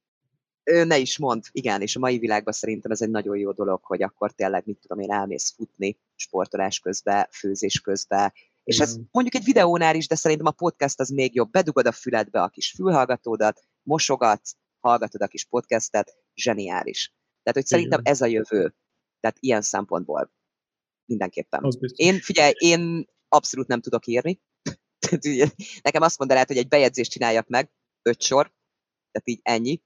[0.63, 4.03] Ne is mond, igen, és a mai világban szerintem ez egy nagyon jó dolog, hogy
[4.03, 9.43] akkor tényleg, mit tudom én, elmész futni sportolás közben, főzés közben, és ez mondjuk egy
[9.43, 11.51] videónál is, de szerintem a podcast az még jobb.
[11.51, 17.13] Bedugod a füledbe a kis fülhallgatódat, mosogatsz, hallgatod a kis podcastet, zseniális.
[17.43, 18.75] Tehát, hogy szerintem ez a jövő.
[19.19, 20.31] Tehát ilyen szempontból
[21.05, 21.67] mindenképpen.
[21.95, 24.41] Én, figyelj, én abszolút nem tudok írni.
[25.81, 27.71] Nekem azt mondanád, hogy egy bejegyzést csináljak meg,
[28.01, 28.53] öt sor,
[29.11, 29.81] tehát így ennyi.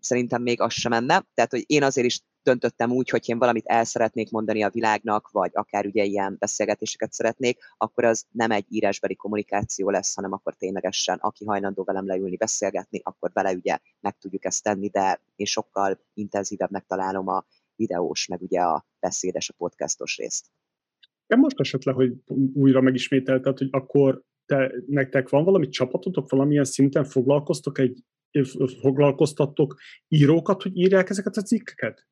[0.00, 1.26] Szerintem még az sem menne.
[1.34, 5.30] Tehát, hogy én azért is döntöttem úgy, hogy én valamit el szeretnék mondani a világnak,
[5.30, 10.54] vagy akár ugye ilyen beszélgetéseket szeretnék, akkor az nem egy írásbeli kommunikáció lesz, hanem akkor
[10.54, 15.46] ténylegesen, aki hajlandó velem leülni, beszélgetni, akkor bele ugye meg tudjuk ezt tenni, de én
[15.46, 17.44] sokkal intenzívebbnek találom a
[17.76, 20.46] videós, meg ugye a beszédes, a podcastos részt.
[21.26, 22.12] Ja, most esetleg, hogy
[22.54, 28.04] újra megismételted, hogy akkor te, nektek van valami csapatotok, valamilyen szinten foglalkoztok egy
[28.80, 29.76] foglalkoztattok
[30.08, 32.06] írókat, hogy írják ezeket a cikkeket?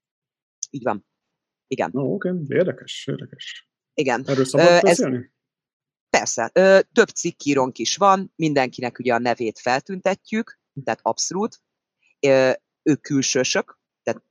[0.71, 1.07] Így van.
[1.67, 1.91] Igen.
[1.93, 2.45] Oh, Oké, okay.
[2.49, 3.71] érdekes, érdekes.
[3.95, 4.23] Igen.
[4.27, 5.17] Erről szabad Ö, beszélni?
[5.17, 5.23] Ez,
[6.11, 6.51] persze.
[6.53, 11.61] Ö, több cikkírónk is van, mindenkinek ugye a nevét feltüntetjük, tehát abszolút.
[12.21, 12.51] Ö,
[12.83, 14.23] ők külsősök, tehát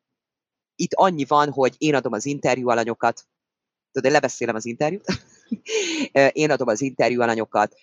[0.76, 3.28] itt annyi van, hogy én adom az interjú alanyokat,
[3.92, 5.06] tudod, én lebeszélem az interjút,
[6.32, 7.76] én adom az interjú alanyokat,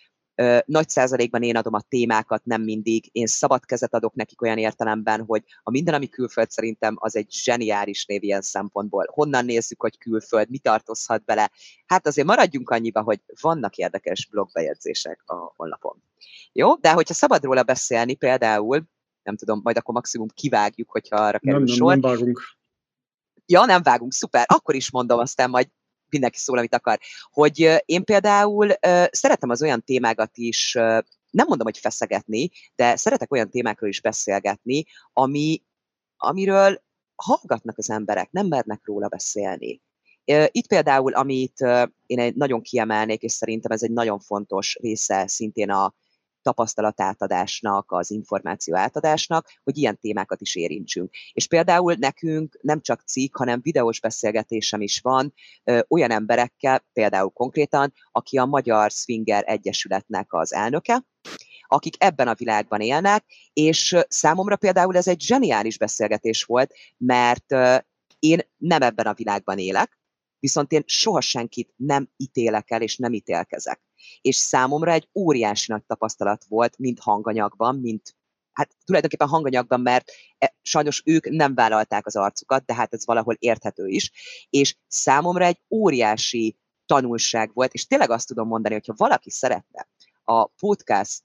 [0.64, 3.08] Nagy százalékban én adom a témákat, nem mindig.
[3.12, 7.32] Én szabad kezet adok nekik olyan értelemben, hogy a minden, ami külföld szerintem az egy
[7.32, 9.06] zseniális név ilyen szempontból.
[9.10, 11.50] Honnan nézzük, hogy külföld, mi tartozhat bele.
[11.86, 16.02] Hát azért maradjunk annyiba, hogy vannak érdekes blogbejegyzések a honlapon.
[16.52, 18.82] Jó, de hogyha szabad róla beszélni, például,
[19.22, 21.90] nem tudom, majd akkor maximum kivágjuk, hogyha arra kerül nem, sor.
[21.90, 22.40] Nem, nem vágunk.
[23.46, 25.68] Ja, nem vágunk, szuper, akkor is mondom, aztán majd
[26.08, 26.98] mindenki szól, amit akar.
[27.30, 28.68] Hogy én például
[29.10, 30.72] szeretem az olyan témákat is,
[31.30, 35.62] nem mondom, hogy feszegetni, de szeretek olyan témákról is beszélgetni, ami,
[36.16, 36.84] amiről
[37.14, 39.82] hallgatnak az emberek, nem mernek róla beszélni.
[40.46, 41.64] Itt például, amit
[42.06, 45.94] én nagyon kiemelnék, és szerintem ez egy nagyon fontos része szintén a
[46.46, 51.10] tapasztalatátadásnak, az információ átadásnak, hogy ilyen témákat is érintsünk.
[51.32, 55.34] És például nekünk nem csak cikk, hanem videós beszélgetésem is van
[55.64, 61.04] ö, olyan emberekkel, például konkrétan, aki a Magyar Swinger Egyesületnek az elnöke,
[61.68, 67.54] akik ebben a világban élnek, és számomra például ez egy zseniális beszélgetés volt, mert
[68.18, 69.98] én nem ebben a világban élek,
[70.38, 73.85] viszont én soha senkit nem ítélek el, és nem ítélkezek.
[74.20, 78.16] És számomra egy óriási nagy tapasztalat volt, mind hanganyagban, mint
[78.52, 83.36] hát tulajdonképpen hanganyagban, mert e, sajnos ők nem vállalták az arcukat, de hát ez valahol
[83.38, 84.12] érthető is,
[84.50, 89.88] és számomra egy óriási tanulság volt, és tényleg azt tudom mondani, hogyha valaki szeretne
[90.24, 91.22] a podcast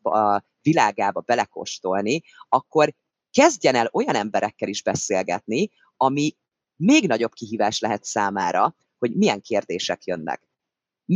[0.62, 2.94] világába belekóstolni, akkor
[3.32, 6.36] kezdjen el olyan emberekkel is beszélgetni, ami
[6.76, 10.51] még nagyobb kihívás lehet számára, hogy milyen kérdések jönnek.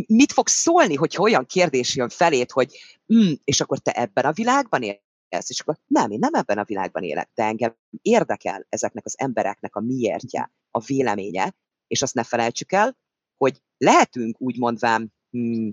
[0.07, 2.79] Mit fog szólni, hogyha olyan kérdés jön felét, hogy
[3.13, 5.49] mm, és akkor te ebben a világban élsz?
[5.49, 9.75] És akkor nem, én nem ebben a világban élek, de engem érdekel ezeknek az embereknek
[9.75, 11.55] a miértje, a véleménye,
[11.87, 12.97] és azt ne felejtsük el,
[13.37, 15.71] hogy lehetünk úgy mondván hmm,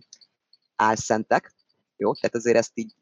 [0.76, 1.54] álszentek,
[1.96, 2.94] jó, tehát azért ezt így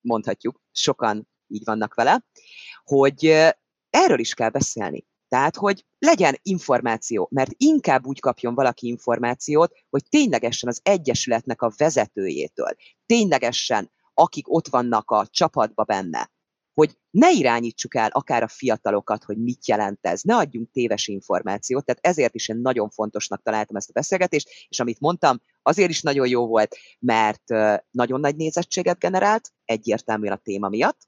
[0.00, 2.24] mondhatjuk, sokan így vannak vele,
[2.84, 3.26] hogy
[3.90, 5.06] erről is kell beszélni.
[5.32, 11.72] Tehát, hogy legyen információ, mert inkább úgy kapjon valaki információt, hogy ténylegesen az Egyesületnek a
[11.76, 12.74] vezetőjétől,
[13.06, 16.30] ténylegesen akik ott vannak a csapatba benne,
[16.74, 21.84] hogy ne irányítsuk el akár a fiatalokat, hogy mit jelent ez, ne adjunk téves információt,
[21.84, 26.02] tehát ezért is én nagyon fontosnak találtam ezt a beszélgetést, és amit mondtam, azért is
[26.02, 27.44] nagyon jó volt, mert
[27.90, 30.98] nagyon nagy nézettséget generált, egyértelműen a téma miatt,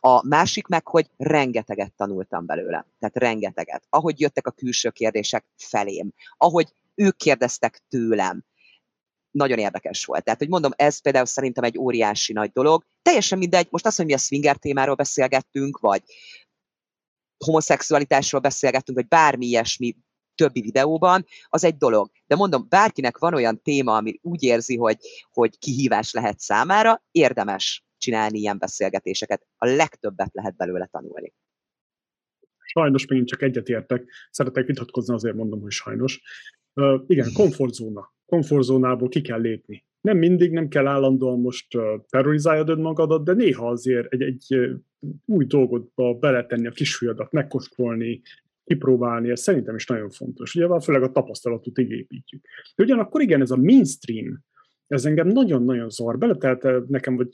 [0.00, 2.86] a másik meg, hogy rengeteget tanultam belőle.
[2.98, 3.86] Tehát rengeteget.
[3.88, 8.44] Ahogy jöttek a külső kérdések felém, ahogy ők kérdeztek tőlem,
[9.30, 10.24] nagyon érdekes volt.
[10.24, 12.84] Tehát, hogy mondom, ez például szerintem egy óriási nagy dolog.
[13.02, 16.02] Teljesen mindegy, most azt, hogy mi a swinger témáról beszélgettünk, vagy
[17.44, 19.96] homoszexualitásról beszélgettünk, vagy bármi ilyesmi
[20.34, 22.10] többi videóban, az egy dolog.
[22.26, 24.98] De mondom, bárkinek van olyan téma, ami úgy érzi, hogy,
[25.32, 29.46] hogy kihívás lehet számára, érdemes csinálni ilyen beszélgetéseket.
[29.56, 31.32] A legtöbbet lehet belőle tanulni.
[32.58, 34.10] Sajnos megint csak egyetértek.
[34.30, 36.20] Szeretek vitatkozni, azért mondom, hogy sajnos.
[36.74, 38.14] Uh, igen, komfortzóna.
[38.26, 39.84] Komfortzónából ki kell lépni.
[40.00, 44.56] Nem mindig, nem kell állandóan most uh, terrorizáljad önmagadat, de néha azért egy, egy
[45.24, 48.22] új dolgotba beletenni a kisfülyedat, megkóstolni,
[48.64, 50.54] kipróbálni, ez szerintem is nagyon fontos.
[50.54, 52.44] Ugye van főleg a tapasztalatot így építjük.
[52.76, 54.44] De ugyanakkor igen, ez a mainstream,
[54.86, 57.28] ez engem nagyon-nagyon zavar bele, tehát nekem, hogy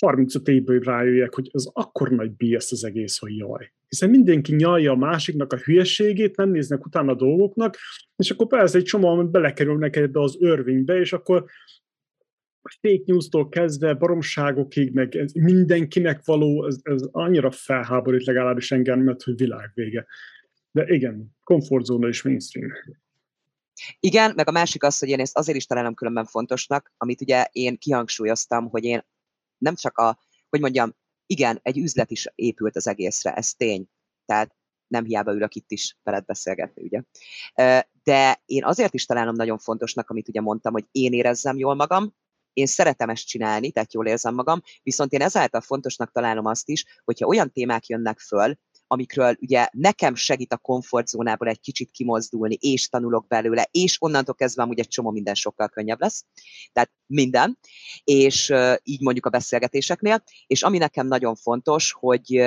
[0.00, 3.72] 35 évből rájöjjek, hogy az akkor nagy BS az egész, hogy jaj.
[3.88, 7.76] Hiszen mindenki nyalja a másiknak a hülyeségét, nem néznek utána a dolgoknak,
[8.16, 11.44] és akkor persze egy csomó, belekerülnek ebbe az örvénybe, és akkor
[12.80, 19.22] fake news-tól kezdve baromságokig, meg ez mindenkinek való, ez, ez annyira felháborít legalábbis engem, mert
[19.22, 20.06] hogy világvége.
[20.70, 22.70] De igen, komfortzóna és mainstream.
[24.00, 27.46] Igen, meg a másik az, hogy én ezt azért is találom különben fontosnak, amit ugye
[27.52, 29.02] én kihangsúlyoztam, hogy én
[29.58, 30.96] nem csak a, hogy mondjam,
[31.26, 33.86] igen, egy üzlet is épült az egészre, ez tény.
[34.24, 34.54] Tehát
[34.86, 37.02] nem hiába ülök itt is veled beszélgetni, ugye.
[38.02, 42.14] De én azért is találom nagyon fontosnak, amit ugye mondtam, hogy én érezzem jól magam,
[42.52, 46.84] én szeretem ezt csinálni, tehát jól érzem magam, viszont én ezáltal fontosnak találom azt is,
[47.04, 48.54] hogyha olyan témák jönnek föl,
[48.88, 54.62] amikről ugye nekem segít a komfortzónából egy kicsit kimozdulni, és tanulok belőle, és onnantól kezdve
[54.62, 56.24] amúgy egy csomó minden sokkal könnyebb lesz.
[56.72, 57.58] Tehát minden,
[58.04, 62.42] és így mondjuk a beszélgetéseknél, és ami nekem nagyon fontos, hogy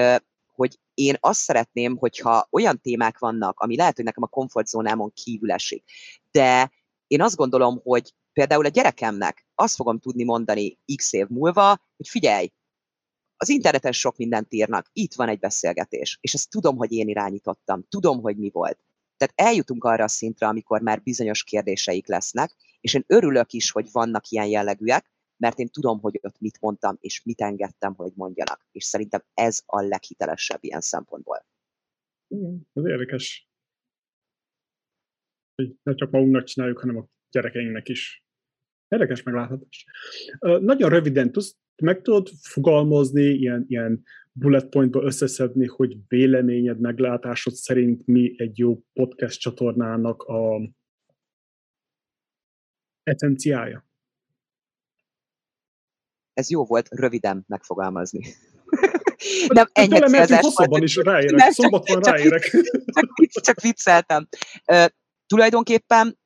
[0.51, 5.51] hogy én azt szeretném, hogyha olyan témák vannak, ami lehet, hogy nekem a komfortzónámon kívül
[5.51, 5.83] esik,
[6.31, 6.71] de
[7.07, 11.67] én azt gondolom, hogy például a gyerekemnek azt fogom tudni mondani x év múlva,
[11.97, 12.51] hogy figyelj,
[13.41, 17.85] az interneten sok mindent írnak, itt van egy beszélgetés, és ezt tudom, hogy én irányítottam,
[17.89, 18.83] tudom, hogy mi volt.
[19.17, 23.87] Tehát eljutunk arra a szintre, amikor már bizonyos kérdéseik lesznek, és én örülök is, hogy
[23.91, 28.67] vannak ilyen jellegűek, mert én tudom, hogy ott mit mondtam, és mit engedtem, hogy mondjanak.
[28.71, 31.45] És szerintem ez a leghitelesebb ilyen szempontból.
[32.27, 33.49] Igen, ez érdekes.
[35.55, 38.25] Hogy ne csak magunknak csináljuk, hanem a gyerekeinknek is.
[38.87, 39.85] Érdekes megláthatás.
[40.39, 48.05] Nagyon röviden tudsz, meg tudod fogalmazni, ilyen, ilyen bullet pointba összeszedni, hogy véleményed, meglátásod szerint
[48.05, 50.71] mi egy jó podcast csatornának a
[53.03, 53.85] eszenciája?
[56.33, 58.21] Ez jó volt röviden megfogalmazni.
[59.47, 59.99] nem ennyi
[60.35, 62.41] hosszabban is ráérek, nem, szombaton csak, ráérek.
[62.41, 64.27] Csak, csak, csak vicceltem.
[64.71, 64.85] Uh,
[65.25, 66.19] tulajdonképpen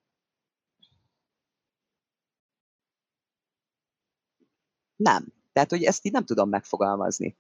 [4.96, 5.34] nem.
[5.56, 7.38] Tehát, hogy ezt így nem tudom megfogalmazni.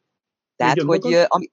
[0.55, 1.13] Tehát, igen, hogy...
[1.27, 1.51] Ami,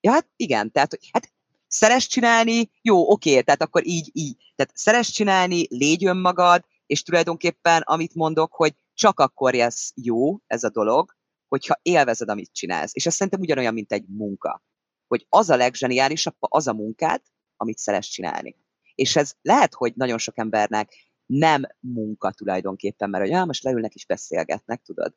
[0.00, 1.32] ja, hát igen, tehát, hogy hát
[1.66, 4.52] szeres csinálni, jó, oké, tehát akkor így, így.
[4.54, 10.64] Tehát szeres csinálni, légy önmagad, és tulajdonképpen amit mondok, hogy csak akkor lesz jó ez
[10.64, 11.16] a dolog,
[11.48, 12.94] hogyha élvezed, amit csinálsz.
[12.94, 14.62] És ez szerintem ugyanolyan, mint egy munka.
[15.06, 17.22] Hogy az a leggeniálisabb, az a munkád,
[17.56, 18.56] amit szeretsz csinálni.
[18.94, 20.92] És ez lehet, hogy nagyon sok embernek
[21.26, 25.14] nem munka tulajdonképpen, mert hogy ah, most leülnek és beszélgetnek, tudod.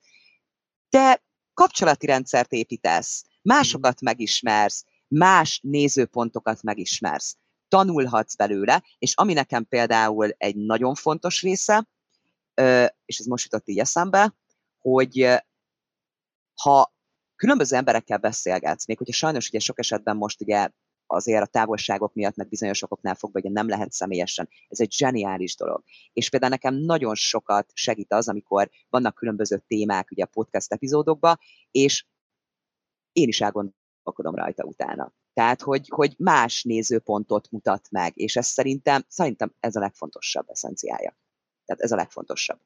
[0.89, 1.23] De
[1.53, 7.37] kapcsolati rendszert építesz, másokat megismersz, más nézőpontokat megismersz,
[7.67, 11.87] tanulhatsz belőle, és ami nekem például egy nagyon fontos része,
[13.05, 14.35] és ez most jutott így eszembe,
[14.77, 15.27] hogy
[16.61, 16.93] ha
[17.35, 20.69] különböző emberekkel beszélgetsz, még hogyha sajnos ugye sok esetben most ugye
[21.11, 24.49] azért a távolságok miatt, meg bizonyos okoknál fogva, hogy nem lehet személyesen.
[24.67, 25.83] Ez egy zseniális dolog.
[26.13, 31.39] És például nekem nagyon sokat segít az, amikor vannak különböző témák ugye a podcast epizódokban,
[31.71, 32.05] és
[33.11, 35.13] én is elgondolkodom rajta utána.
[35.33, 41.17] Tehát, hogy, hogy más nézőpontot mutat meg, és ez szerintem, szerintem ez a legfontosabb eszenciája.
[41.65, 42.59] Tehát ez a legfontosabb.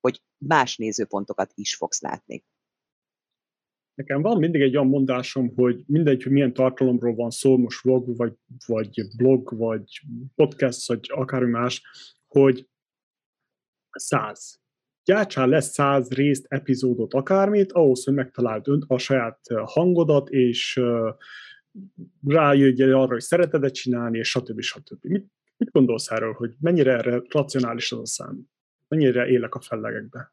[0.00, 2.44] Hogy más nézőpontokat is fogsz látni.
[4.02, 8.16] Nekem van mindig egy olyan mondásom, hogy mindegy, hogy milyen tartalomról van szó, most vlog,
[8.16, 8.32] vagy,
[8.66, 10.00] vagy blog, vagy
[10.34, 11.82] podcast, vagy akármi más,
[12.26, 12.68] hogy
[13.90, 14.60] száz.
[15.04, 20.80] Gyártsál lesz száz részt, epizódot, akármit, ahhoz, hogy megtaláld ön a saját hangodat, és
[22.26, 24.60] rájöjj arra, hogy szereted-e csinálni, és stb.
[24.60, 25.04] stb.
[25.04, 25.26] Mit,
[25.56, 28.50] mit gondolsz erről, hogy mennyire erre racionális az a szám?
[28.88, 30.32] Mennyire élek a fellegekbe?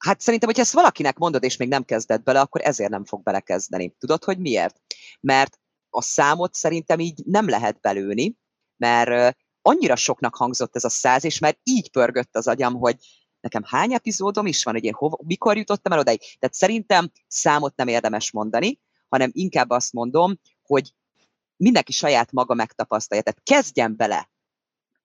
[0.00, 3.22] Hát szerintem, hogyha ezt valakinek mondod, és még nem kezdett bele, akkor ezért nem fog
[3.22, 3.94] belekezdeni.
[3.98, 4.80] Tudod, hogy miért?
[5.20, 5.58] Mert
[5.90, 8.36] a számot szerintem így nem lehet belőni,
[8.76, 12.96] mert annyira soknak hangzott ez a száz, és már így pörgött az agyam, hogy
[13.40, 16.20] nekem hány epizódom is van, hogy én hova, mikor jutottam el odaig.
[16.38, 20.94] Tehát szerintem számot nem érdemes mondani, hanem inkább azt mondom, hogy
[21.56, 23.22] mindenki saját maga megtapasztalja.
[23.22, 24.30] Tehát kezdjen bele.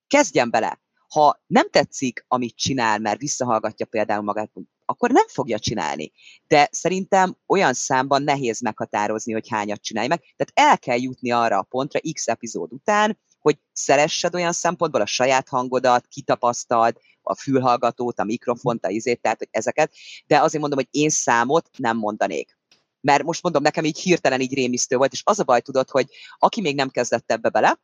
[0.07, 0.81] Kezdjen bele.
[1.07, 4.51] Ha nem tetszik, amit csinál, mert visszahallgatja például magát,
[4.85, 6.11] akkor nem fogja csinálni.
[6.47, 10.19] De szerintem olyan számban nehéz meghatározni, hogy hányat csinálj meg.
[10.19, 15.05] Tehát el kell jutni arra a pontra x epizód után, hogy szeressed olyan szempontból a
[15.05, 19.93] saját hangodat, kitapasztald, a fülhallgatót, a mikrofont, a izét, tehát hogy ezeket,
[20.27, 22.57] de azért mondom, hogy én számot nem mondanék.
[23.01, 26.09] Mert most mondom, nekem így hirtelen így rémisztő volt, és az a baj tudod, hogy
[26.37, 27.79] aki még nem kezdett ebbe bele,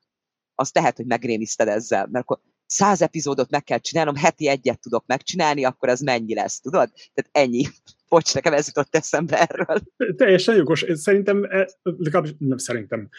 [0.56, 2.40] az tehet, hogy megrémiszted ezzel, mert akkor
[2.72, 6.90] száz epizódot meg kell csinálnom, heti egyet tudok megcsinálni, akkor az mennyi lesz, tudod?
[7.14, 7.64] Tehát ennyi.
[8.10, 9.82] Bocs, nekem ez jutott eszembe erről.
[10.16, 10.86] Teljesen jogos.
[10.94, 13.10] Szerintem, e, legalábbis nem szerintem,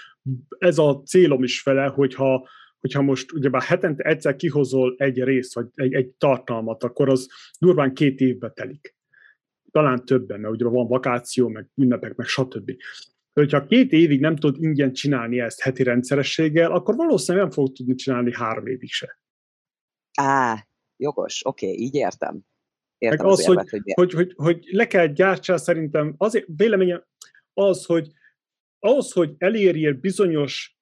[0.59, 2.49] ez a célom is vele, hogyha
[2.81, 7.29] hogyha most ugyebár hetente egyszer kihozol egy részt, vagy egy, egy tartalmat, akkor az
[7.59, 8.97] durván két évbe telik.
[9.71, 12.73] Talán többen, mert ugye van vakáció, meg ünnepek, meg stb.
[13.33, 17.95] Hogyha két évig nem tudod ingyen csinálni ezt heti rendszerességgel, akkor valószínűleg nem fog tudni
[17.95, 19.22] csinálni három évig se.
[20.15, 22.41] Á, jogos, oké, okay, így értem.
[22.99, 27.05] Értem az, az érvet, hogy, hogy, hogy, hogy, hogy le kell gyártsál szerintem, azért véleményem
[27.55, 28.11] az, hogy
[28.79, 30.77] ahhoz, hogy elérjél bizonyos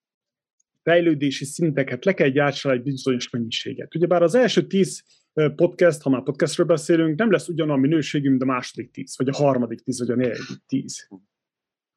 [0.83, 3.95] fejlődési szinteket, le kell gyártsál egy bizonyos mennyiséget.
[3.95, 5.05] Ugyebár az első tíz
[5.57, 9.35] podcast, ha már podcastről beszélünk, nem lesz ugyanolyan minőségű, mint a második tíz, vagy a
[9.37, 11.09] harmadik tíz, vagy a negyedik tíz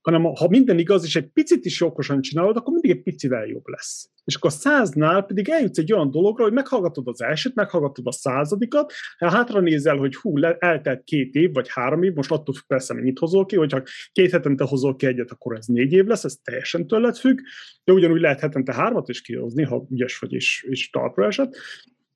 [0.04, 3.68] hanem ha minden igaz, és egy picit is okosan csinálod, akkor mindig egy picivel jobb
[3.68, 4.10] lesz.
[4.26, 8.12] És akkor a száznál pedig eljutsz egy olyan dologra, hogy meghallgatod az elsőt, meghallgatod a
[8.12, 12.54] századikat, ha hátra nézel, hogy hú, le, eltelt két év, vagy három év, most attól
[12.54, 16.06] függ persze, mennyit hozol ki, hogyha két hetente hozol ki egyet, akkor ez négy év
[16.06, 17.39] lesz, ez teljesen tőled függ,
[17.84, 21.56] de ugyanúgy lehet hetente hármat is kihozni, ha ügyes vagy és, és talpra esett.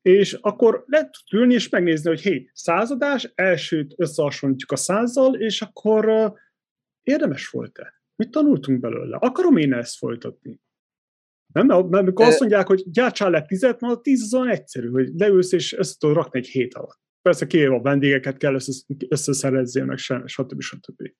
[0.01, 6.33] És akkor lehet ülni és megnézni, hogy hé, századás, elsőt összehasonlítjuk a százzal, és akkor
[7.07, 8.01] érdemes volt-e?
[8.15, 9.17] Mit tanultunk belőle?
[9.17, 10.61] Akarom én ezt folytatni?
[11.53, 15.09] Nem, mert, amikor azt mondják, hogy gyártsál le tizet, na a tíz azon egyszerű, hogy
[15.17, 16.99] leülsz és össze tudod rakni egy hét alatt.
[17.21, 18.57] Persze kivéve a vendégeket kell
[19.09, 20.61] összeszerezzél, meg stb.
[20.61, 21.11] stb.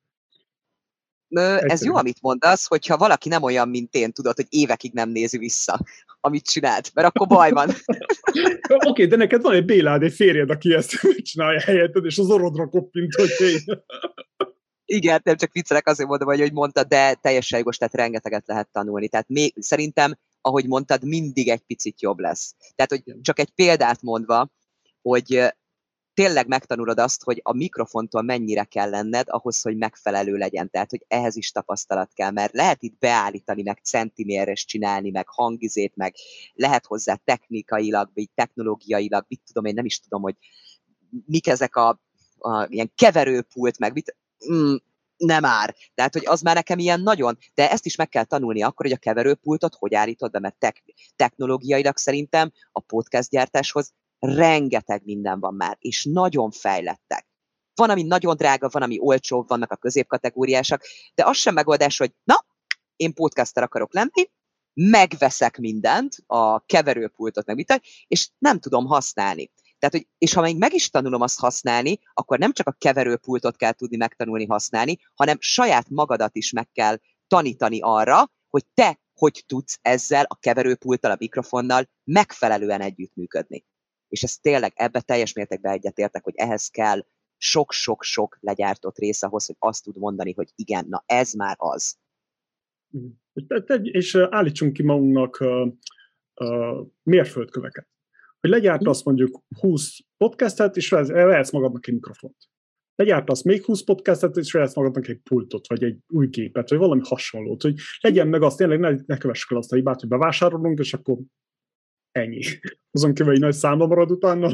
[1.30, 5.38] Ez jó, amit mondasz, hogyha valaki nem olyan, mint én, tudod, hogy évekig nem nézi
[5.38, 5.80] vissza,
[6.20, 7.70] amit csinált, mert akkor baj van.
[8.68, 10.92] Oké, okay, de neked van egy Bélád, egy férjed, aki ezt
[11.30, 13.84] csinálja helyetted, és az orodra koppint, hogy én.
[14.90, 18.72] Igen, nem csak viccelek, azért mondom, hogy, hogy mondtad, de teljesen jogos, tehát rengeteget lehet
[18.72, 19.08] tanulni.
[19.08, 22.56] Tehát még, szerintem, ahogy mondtad, mindig egy picit jobb lesz.
[22.76, 24.50] Tehát, hogy csak egy példát mondva,
[25.02, 25.54] hogy
[26.14, 30.70] tényleg megtanulod azt, hogy a mikrofontól mennyire kell lenned ahhoz, hogy megfelelő legyen.
[30.70, 35.96] Tehát, hogy ehhez is tapasztalat kell, mert lehet itt beállítani, meg centiméres csinálni, meg hangizét,
[35.96, 36.16] meg
[36.54, 40.36] lehet hozzá technikailag, vagy technológiailag, mit tudom én, nem is tudom, hogy
[41.26, 42.02] mik ezek a,
[42.38, 44.16] a ilyen keverőpult, meg mit,
[44.52, 44.76] mm,
[45.18, 45.76] nem már.
[45.94, 48.96] Tehát, hogy az már nekem ilyen nagyon, de ezt is meg kell tanulni akkor, hogy
[48.96, 50.84] a keverőpultot hogy állítod be, mert tek,
[51.16, 57.28] technológiailag szerintem a podcast gyártáshoz rengeteg minden van már, és nagyon fejlettek.
[57.76, 60.84] Van, ami nagyon drága, van, ami olcsó, vannak a középkategóriásak,
[61.16, 62.46] de az sem megoldás, hogy na,
[62.96, 64.30] én podcaster akarok lenni,
[64.74, 69.52] megveszek mindent, a keverőpultot, meg mit, és nem tudom használni.
[69.80, 73.56] Tehát, hogy, és ha még meg is tanulom azt használni, akkor nem csak a keverőpultot
[73.56, 76.98] kell tudni megtanulni használni, hanem saját magadat is meg kell
[77.28, 83.66] tanítani arra, hogy te hogy tudsz ezzel a keverőpulttal, a mikrofonnal megfelelően együttműködni.
[84.08, 87.06] És ez tényleg ebbe teljes mértékben egyetértek, hogy ehhez kell
[87.38, 91.98] sok-sok-sok legyártott rész ahhoz, hogy azt tud mondani, hogy igen, na ez már az.
[93.82, 95.68] És állítsunk ki magunknak uh,
[96.34, 97.88] uh, mérföldköveket
[98.48, 102.36] hogy legyártasz mondjuk 20 podcastet, és vehetsz magadnak egy mikrofont.
[102.96, 107.02] Legyártasz még 20 podcastet, és vehetsz magadnak egy pultot, vagy egy új gépet, vagy valami
[107.04, 110.80] hasonlót, hogy legyen meg azt, tényleg ne, ne kövessük el azt a hibát, hogy bevásárolunk,
[110.80, 111.18] és akkor
[112.12, 112.42] ennyi.
[112.92, 114.52] Azon kívül egy nagy számba marad utána,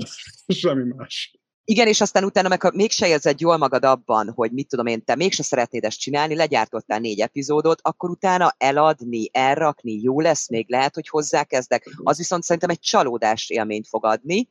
[0.47, 1.37] semmi más.
[1.65, 5.03] Igen, és aztán utána meg ha mégse érzed jól magad abban, hogy mit tudom én,
[5.03, 10.69] te mégse szeretnéd ezt csinálni, legyártottál négy epizódot, akkor utána eladni, elrakni, jó lesz, még
[10.69, 11.89] lehet, hogy hozzákezdek.
[12.03, 14.49] Az viszont szerintem egy csalódás élményt fog adni,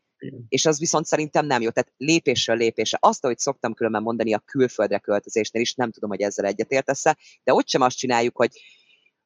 [0.48, 1.70] és az viszont szerintem nem jó.
[1.70, 2.98] Tehát lépésről lépésre.
[3.00, 7.02] Azt, ahogy szoktam különben mondani a külföldre költözésnél is, nem tudom, hogy ezzel egyetértesz
[7.44, 8.50] de ott sem azt csináljuk, hogy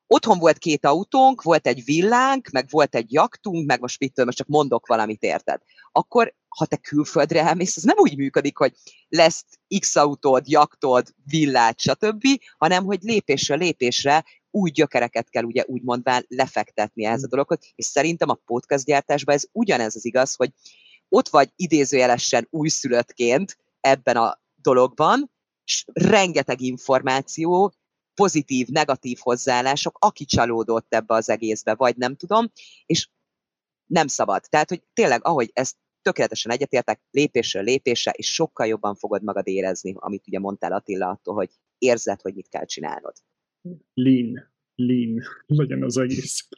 [0.06, 4.36] otthon volt két autónk, volt egy villánk, meg volt egy jaktunk, meg most mit most
[4.36, 5.60] csak mondok valamit, érted?
[5.92, 8.72] Akkor, ha te külföldre elmész, az nem úgy működik, hogy
[9.08, 9.44] lesz
[9.78, 12.24] X autód, jaktod, villát, stb.,
[12.56, 17.30] hanem, hogy lépésről lépésre új gyökereket kell ugye úgy mondván lefektetni ehhez a hmm.
[17.30, 20.50] dologhoz, és szerintem a podcast gyártásban ez ugyanez az igaz, hogy
[21.08, 25.30] ott vagy idézőjelesen újszülöttként ebben a dologban,
[25.64, 27.72] és rengeteg információ,
[28.16, 32.52] pozitív, negatív hozzáállások, aki csalódott ebbe az egészbe, vagy nem tudom,
[32.86, 33.08] és
[33.86, 34.42] nem szabad.
[34.48, 39.94] Tehát, hogy tényleg, ahogy ezt tökéletesen egyetértek, lépésről lépésre, és sokkal jobban fogod magad érezni,
[39.96, 43.14] amit ugye mondtál Attila attól, hogy érzed, hogy mit kell csinálnod.
[43.94, 46.48] Lean, lean legyen az egész.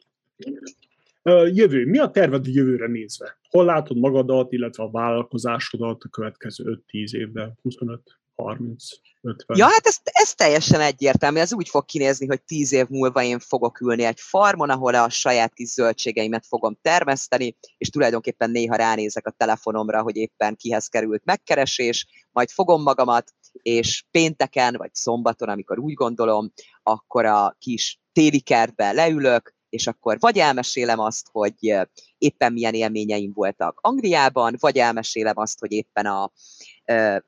[1.52, 1.86] Jövő.
[1.86, 3.38] Mi a terved a jövőre nézve?
[3.50, 8.17] Hol látod magadat, illetve a vállalkozásodat a következő 5-10 évben, 25?
[8.42, 8.84] 30,
[9.20, 9.56] 50.
[9.56, 11.38] Ja, hát ez, ez teljesen egyértelmű.
[11.38, 15.08] Ez úgy fog kinézni, hogy 10 év múlva én fogok ülni egy farmon, ahol a
[15.08, 21.24] saját kis zöldségeimet fogom termeszteni, és tulajdonképpen néha ránézek a telefonomra, hogy éppen kihez került
[21.24, 28.40] megkeresés, majd fogom magamat, és pénteken vagy szombaton, amikor úgy gondolom, akkor a kis téli
[28.40, 31.76] kertbe leülök, és akkor vagy elmesélem azt, hogy
[32.18, 36.32] éppen milyen élményeim voltak Angliában, vagy elmesélem azt, hogy éppen a,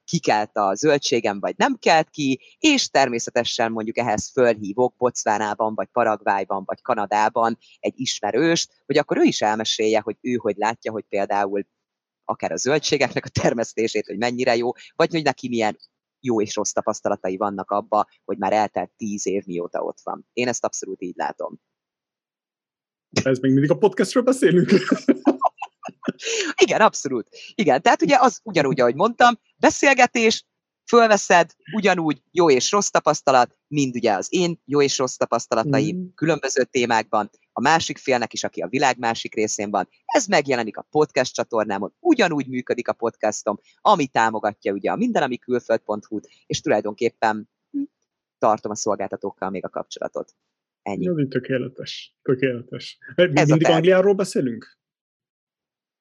[0.04, 6.62] kikelt a zöldségem, vagy nem kelt ki, és természetesen mondjuk ehhez fölhívok Bocvánában, vagy Paragvájban,
[6.64, 11.66] vagy Kanadában egy ismerőst, hogy akkor ő is elmesélje, hogy ő hogy látja, hogy például
[12.24, 15.78] akár a zöldségeknek a termesztését, hogy mennyire jó, vagy hogy neki milyen
[16.20, 20.26] jó és rossz tapasztalatai vannak abba, hogy már eltelt tíz év mióta ott van.
[20.32, 21.60] Én ezt abszolút így látom.
[23.24, 24.70] Ez még mindig a podcastről beszélünk.
[26.70, 27.28] Igen, abszolút.
[27.54, 30.44] Igen, tehát ugye az ugyanúgy, ahogy mondtam, beszélgetés,
[30.86, 36.06] fölveszed, ugyanúgy jó és rossz tapasztalat, mind ugye az én jó és rossz tapasztalataim mm.
[36.14, 39.88] különböző témákban, a másik félnek is, aki a világ másik részén van.
[40.04, 46.60] Ez megjelenik a podcast csatornámon, ugyanúgy működik a podcastom, ami támogatja ugye a mindenamikülföld.hu-t, és
[46.60, 47.50] tulajdonképpen
[48.38, 50.34] tartom a szolgáltatókkal még a kapcsolatot.
[50.82, 51.08] Ennyi.
[51.08, 52.16] Ez tökéletes.
[52.22, 52.98] Tökéletes.
[53.16, 54.78] Ez Mindig Angliáról beszélünk?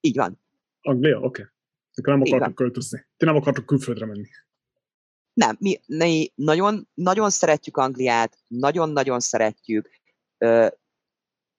[0.01, 0.39] Így van.
[0.81, 1.17] Anglia?
[1.17, 1.25] Oké.
[1.25, 1.45] Okay.
[1.93, 3.07] Akkor nem akartok költözni.
[3.17, 4.27] Ti nem akartok külföldre menni.
[5.33, 9.89] Nem, mi, mi nagyon, nagyon szeretjük Angliát, nagyon-nagyon szeretjük.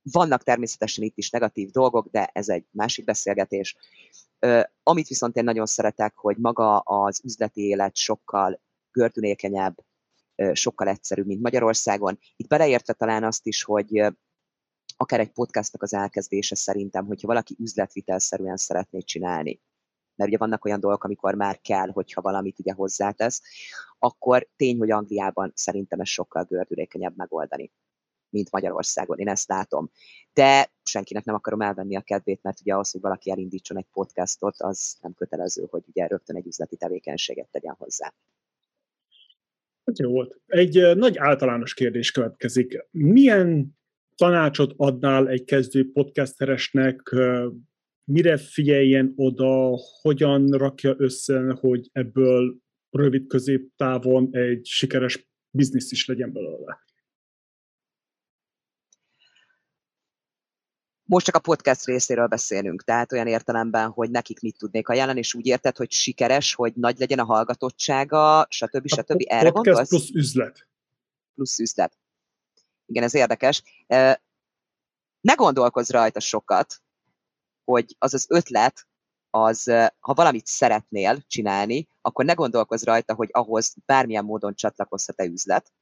[0.03, 3.77] vannak természetesen itt is negatív dolgok, de ez egy másik beszélgetés.
[4.83, 8.61] Amit viszont én nagyon szeretek, hogy maga az üzleti élet sokkal
[8.93, 9.77] gördülékenyebb,
[10.53, 12.18] sokkal egyszerűbb, mint Magyarországon.
[12.37, 14.12] Itt beleértve talán azt is, hogy
[14.97, 19.61] akár egy podcastnak az elkezdése szerintem, hogyha valaki üzletvitelszerűen szeretné csinálni,
[20.14, 23.43] mert ugye vannak olyan dolgok, amikor már kell, hogyha valamit ugye hozzátesz,
[23.99, 27.72] akkor tény, hogy Angliában szerintem ez sokkal gördülékenyebb megoldani
[28.30, 29.18] mint Magyarországon.
[29.18, 29.91] Én ezt látom.
[30.32, 34.55] De senkinek nem akarom elvenni a kedvét, mert ugye az, hogy valaki elindítson egy podcastot,
[34.59, 38.14] az nem kötelező, hogy ugye rögtön egy üzleti tevékenységet tegyen hozzá.
[39.84, 40.41] Hát jó volt.
[40.47, 42.86] Egy nagy általános kérdés következik.
[42.91, 43.78] Milyen
[44.21, 47.14] tanácsot adnál egy kezdő podcasteresnek,
[48.05, 52.57] mire figyeljen oda, hogyan rakja össze, hogy ebből
[52.91, 56.81] rövid középtávon egy sikeres biznisz is legyen belőle?
[61.03, 65.35] Most csak a podcast részéről beszélünk, tehát olyan értelemben, hogy nekik mit tudnék ajánlani, és
[65.35, 68.87] úgy érted, hogy sikeres, hogy nagy legyen a hallgatottsága, stb.
[68.87, 69.23] stb.
[69.27, 69.89] Erre podcast gondolsz?
[69.89, 70.68] plusz üzlet.
[71.35, 71.99] Plusz üzlet.
[72.91, 73.62] Igen, ez érdekes.
[75.20, 76.82] Ne gondolkozz rajta sokat,
[77.64, 78.88] hogy az az ötlet,
[79.30, 79.64] az,
[80.01, 85.72] ha valamit szeretnél csinálni, akkor ne gondolkozz rajta, hogy ahhoz bármilyen módon csatlakozhat-e üzlet,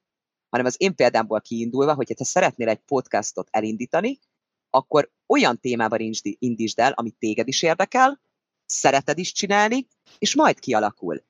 [0.49, 4.19] hanem az én példámból kiindulva, hogy te szeretnél egy podcastot elindítani,
[4.69, 8.21] akkor olyan témában indítsd el, amit téged is érdekel,
[8.65, 9.87] szereted is csinálni,
[10.17, 11.23] és majd kialakul.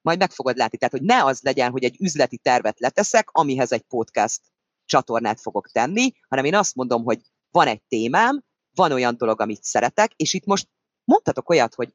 [0.00, 0.78] Majd meg fogod látni.
[0.78, 4.40] Tehát, hogy ne az legyen, hogy egy üzleti tervet leteszek, amihez egy podcast
[4.88, 7.20] csatornát fogok tenni, hanem én azt mondom, hogy
[7.50, 10.68] van egy témám, van olyan dolog, amit szeretek, és itt most
[11.04, 11.94] mondhatok olyat, hogy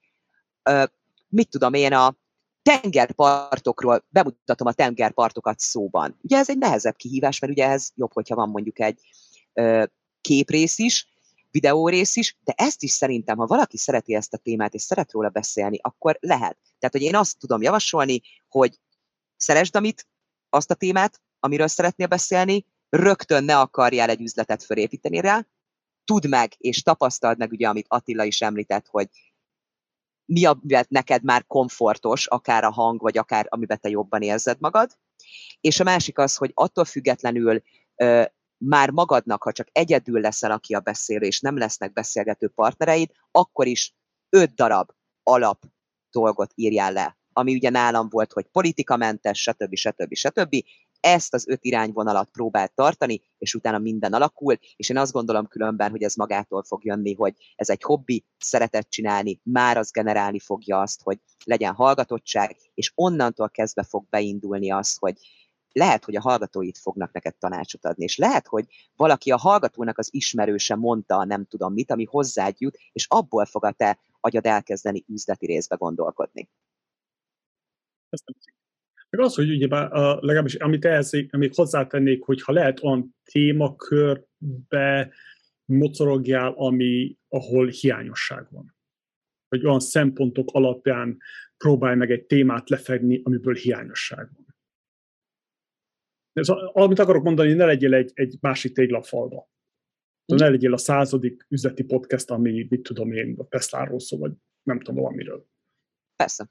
[0.63, 0.83] ö,
[1.27, 2.15] mit tudom én, a
[2.61, 6.17] tengerpartokról bemutatom a tengerpartokat szóban.
[6.21, 8.99] Ugye ez egy nehezebb kihívás, mert ugye ez jobb, hogyha van mondjuk egy
[9.53, 9.83] ö,
[10.21, 11.07] képrész is,
[11.51, 15.29] videórész is, de ezt is szerintem, ha valaki szereti ezt a témát, és szeret róla
[15.29, 16.57] beszélni, akkor lehet.
[16.79, 18.79] Tehát, hogy én azt tudom javasolni, hogy
[19.37, 20.07] szeresd amit,
[20.49, 22.65] azt a témát, amiről szeretnél beszélni,
[22.95, 25.47] rögtön ne akarjál egy üzletet fölépíteni rá,
[26.05, 29.09] tudd meg, és tapasztald meg, ugye, amit Attila is említett, hogy
[30.25, 34.97] mi a, neked már komfortos, akár a hang, vagy akár amiben te jobban érzed magad.
[35.61, 37.61] És a másik az, hogy attól függetlenül
[37.95, 38.23] ö,
[38.57, 43.67] már magadnak, ha csak egyedül leszel, aki a beszélő, és nem lesznek beszélgető partnereid, akkor
[43.67, 43.95] is
[44.29, 44.91] öt darab
[45.23, 45.63] alap
[46.11, 49.75] dolgot írjál le, ami ugye nálam volt, hogy politikamentes, stb.
[49.75, 50.13] stb.
[50.13, 50.55] stb.
[51.05, 55.91] Ezt az öt irányvonalat próbált tartani, és utána minden alakul, és én azt gondolom különben,
[55.91, 60.79] hogy ez magától fog jönni, hogy ez egy hobbi, szeretett csinálni, már az generálni fogja
[60.79, 65.17] azt, hogy legyen hallgatottság, és onnantól kezdve fog beindulni az, hogy
[65.71, 70.07] lehet, hogy a hallgatóit fognak neked tanácsot adni, és lehet, hogy valaki a hallgatónak az
[70.11, 75.03] ismerőse mondta nem tudom mit, ami hozzád jut, és abból fog a te agyad elkezdeni
[75.07, 76.49] üzleti részbe gondolkodni.
[79.18, 79.68] Meg az, hogy ugye
[80.20, 85.14] legalábbis amit ehhez még hozzátennék, hogy ha lehet olyan témakörbe
[85.66, 88.76] mocorogjál, ami, ahol hiányosság van.
[89.47, 91.18] Vagy olyan szempontok alapján
[91.57, 94.55] próbálj meg egy témát lefedni, amiből hiányosság van.
[96.34, 99.51] Ez, amit akarok mondani, ne legyél egy, egy másik téglafalba.
[100.34, 100.36] Mm.
[100.36, 104.34] Ne legyél a századik üzleti podcast, ami, mit tudom én, a Tesla-ról szól, vagy
[104.64, 105.47] nem tudom valamiről.
[106.16, 106.49] Persze.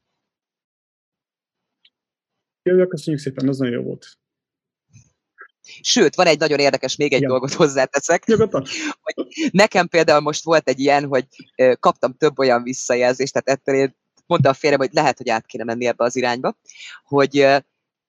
[2.62, 4.06] Jövő, köszönjük szépen, az nagyon jó volt.
[5.80, 7.30] Sőt, van egy nagyon érdekes, még egy Igen.
[7.30, 8.24] dolgot hozzáteszek.
[9.00, 11.26] Hogy nekem például most volt egy ilyen, hogy
[11.80, 13.96] kaptam több olyan visszajelzést, tehát ettől én
[14.26, 16.56] mondta a férjem, hogy lehet, hogy át kéne menni ebbe az irányba,
[17.04, 17.46] hogy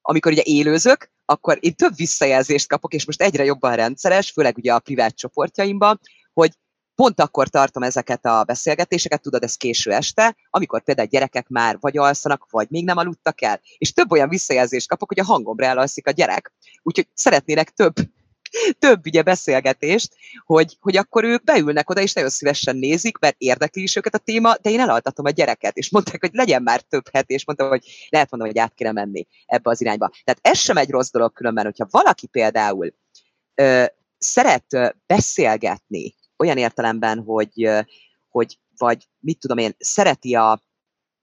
[0.00, 4.72] amikor ugye élőzök, akkor én több visszajelzést kapok, és most egyre jobban rendszeres, főleg ugye
[4.74, 6.00] a privát csoportjaimban,
[6.32, 6.52] hogy
[6.94, 11.98] pont akkor tartom ezeket a beszélgetéseket, tudod, ez késő este, amikor például gyerekek már vagy
[11.98, 13.60] alszanak, vagy még nem aludtak el.
[13.78, 16.52] És több olyan visszajelzést kapok, hogy a hangomra elalszik a gyerek.
[16.82, 17.94] Úgyhogy szeretnének több
[18.78, 20.14] több ugye beszélgetést,
[20.44, 24.18] hogy, hogy akkor ők beülnek oda, és nagyon szívesen nézik, mert érdekli is őket a
[24.18, 27.68] téma, de én elaltatom a gyereket, és mondták, hogy legyen már több het, és mondtam,
[27.68, 30.10] hogy lehet mondom, hogy át kéne menni ebbe az irányba.
[30.24, 32.94] Tehát ez sem egy rossz dolog különben, hogyha valaki például
[33.54, 33.84] ö,
[34.18, 37.68] szeret beszélgetni, olyan értelemben, hogy,
[38.28, 40.62] hogy vagy mit tudom én, szereti a,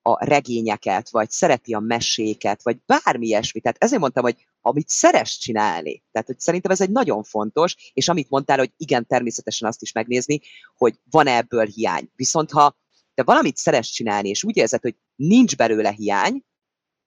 [0.02, 3.60] a regényeket, vagy szereti a meséket, vagy bármi ilyesmi.
[3.60, 6.04] Tehát ezért mondtam, hogy amit szeres csinálni.
[6.12, 9.92] Tehát hogy szerintem ez egy nagyon fontos, és amit mondtál, hogy igen, természetesen azt is
[9.92, 10.40] megnézni,
[10.76, 12.12] hogy van -e ebből hiány.
[12.16, 12.78] Viszont ha
[13.14, 16.44] te valamit szeres csinálni, és úgy érzed, hogy nincs belőle hiány,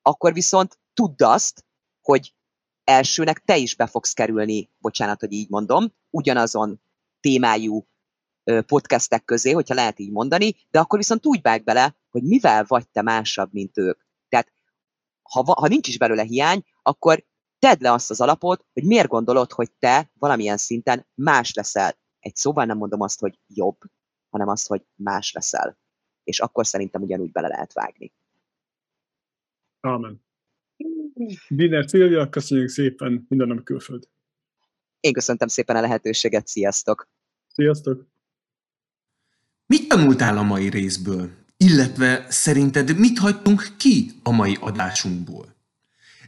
[0.02, 1.64] akkor viszont tudd azt,
[2.00, 2.34] hogy
[2.84, 6.80] elsőnek te is be fogsz kerülni, bocsánat, hogy így mondom, ugyanazon
[7.20, 7.86] témájú
[8.66, 12.88] podcastek közé, hogyha lehet így mondani, de akkor viszont úgy vág bele, hogy mivel vagy
[12.88, 14.00] te másabb, mint ők.
[14.28, 14.52] Tehát
[15.22, 17.24] ha, ha nincs is belőle hiány, akkor
[17.58, 21.98] tedd le azt az alapot, hogy miért gondolod, hogy te valamilyen szinten más leszel.
[22.20, 23.78] Egy szóval nem mondom azt, hogy jobb,
[24.30, 25.78] hanem azt, hogy más leszel.
[26.24, 28.12] És akkor szerintem ugyanúgy bele lehet vágni.
[29.80, 30.24] Amen.
[31.48, 34.08] Biner Szilvia, köszönjük szépen, minden nem külföld.
[35.00, 37.08] Én köszöntem szépen a lehetőséget, sziasztok!
[37.46, 38.13] Sziasztok!
[39.66, 41.30] Mit tanultál a mai részből?
[41.56, 45.54] Illetve szerinted mit hagytunk ki a mai adásunkból?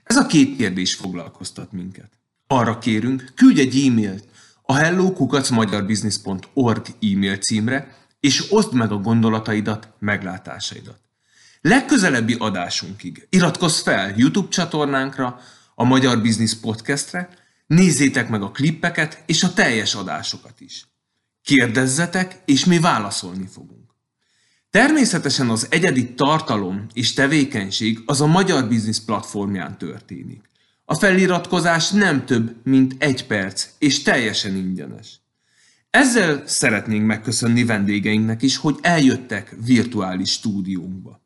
[0.03, 2.11] Ez a két kérdés foglalkoztat minket.
[2.47, 4.25] Arra kérünk, küldj egy e-mailt
[4.63, 11.01] a hellokukacmagyarbusiness.org e-mail címre, és oszd meg a gondolataidat, meglátásaidat.
[11.61, 15.41] Legközelebbi adásunkig iratkozz fel YouTube csatornánkra,
[15.75, 17.29] a Magyar Business Podcastre,
[17.67, 20.87] nézzétek meg a klippeket és a teljes adásokat is.
[21.47, 23.95] Kérdezzetek, és mi válaszolni fogunk.
[24.71, 30.49] Természetesen az egyedi tartalom és tevékenység az a Magyar Business platformján történik.
[30.85, 35.21] A feliratkozás nem több, mint egy perc, és teljesen ingyenes.
[35.91, 41.21] Ezzel szeretnénk megköszönni vendégeinknek is, hogy eljöttek virtuális stúdiónkba.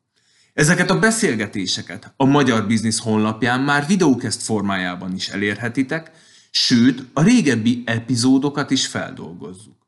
[0.53, 6.11] Ezeket a beszélgetéseket a Magyar Business honlapján már videókeszt formájában is elérhetitek,
[6.51, 9.80] sőt, a régebbi epizódokat is feldolgozzuk.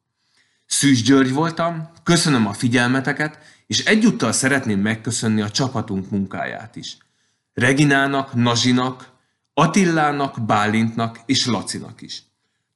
[0.74, 3.38] Szűs György voltam, köszönöm a figyelmeteket,
[3.68, 6.98] és egyúttal szeretném megköszönni a csapatunk munkáját is.
[7.54, 9.12] Reginának, Nazsinak,
[9.54, 12.24] Attillának, Bálintnak és Lacinak is.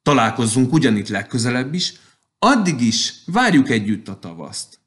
[0.02, 1.94] Találkozzunk ugyanitt legközelebb is,
[2.38, 4.77] addig is várjuk együtt a tavaszt.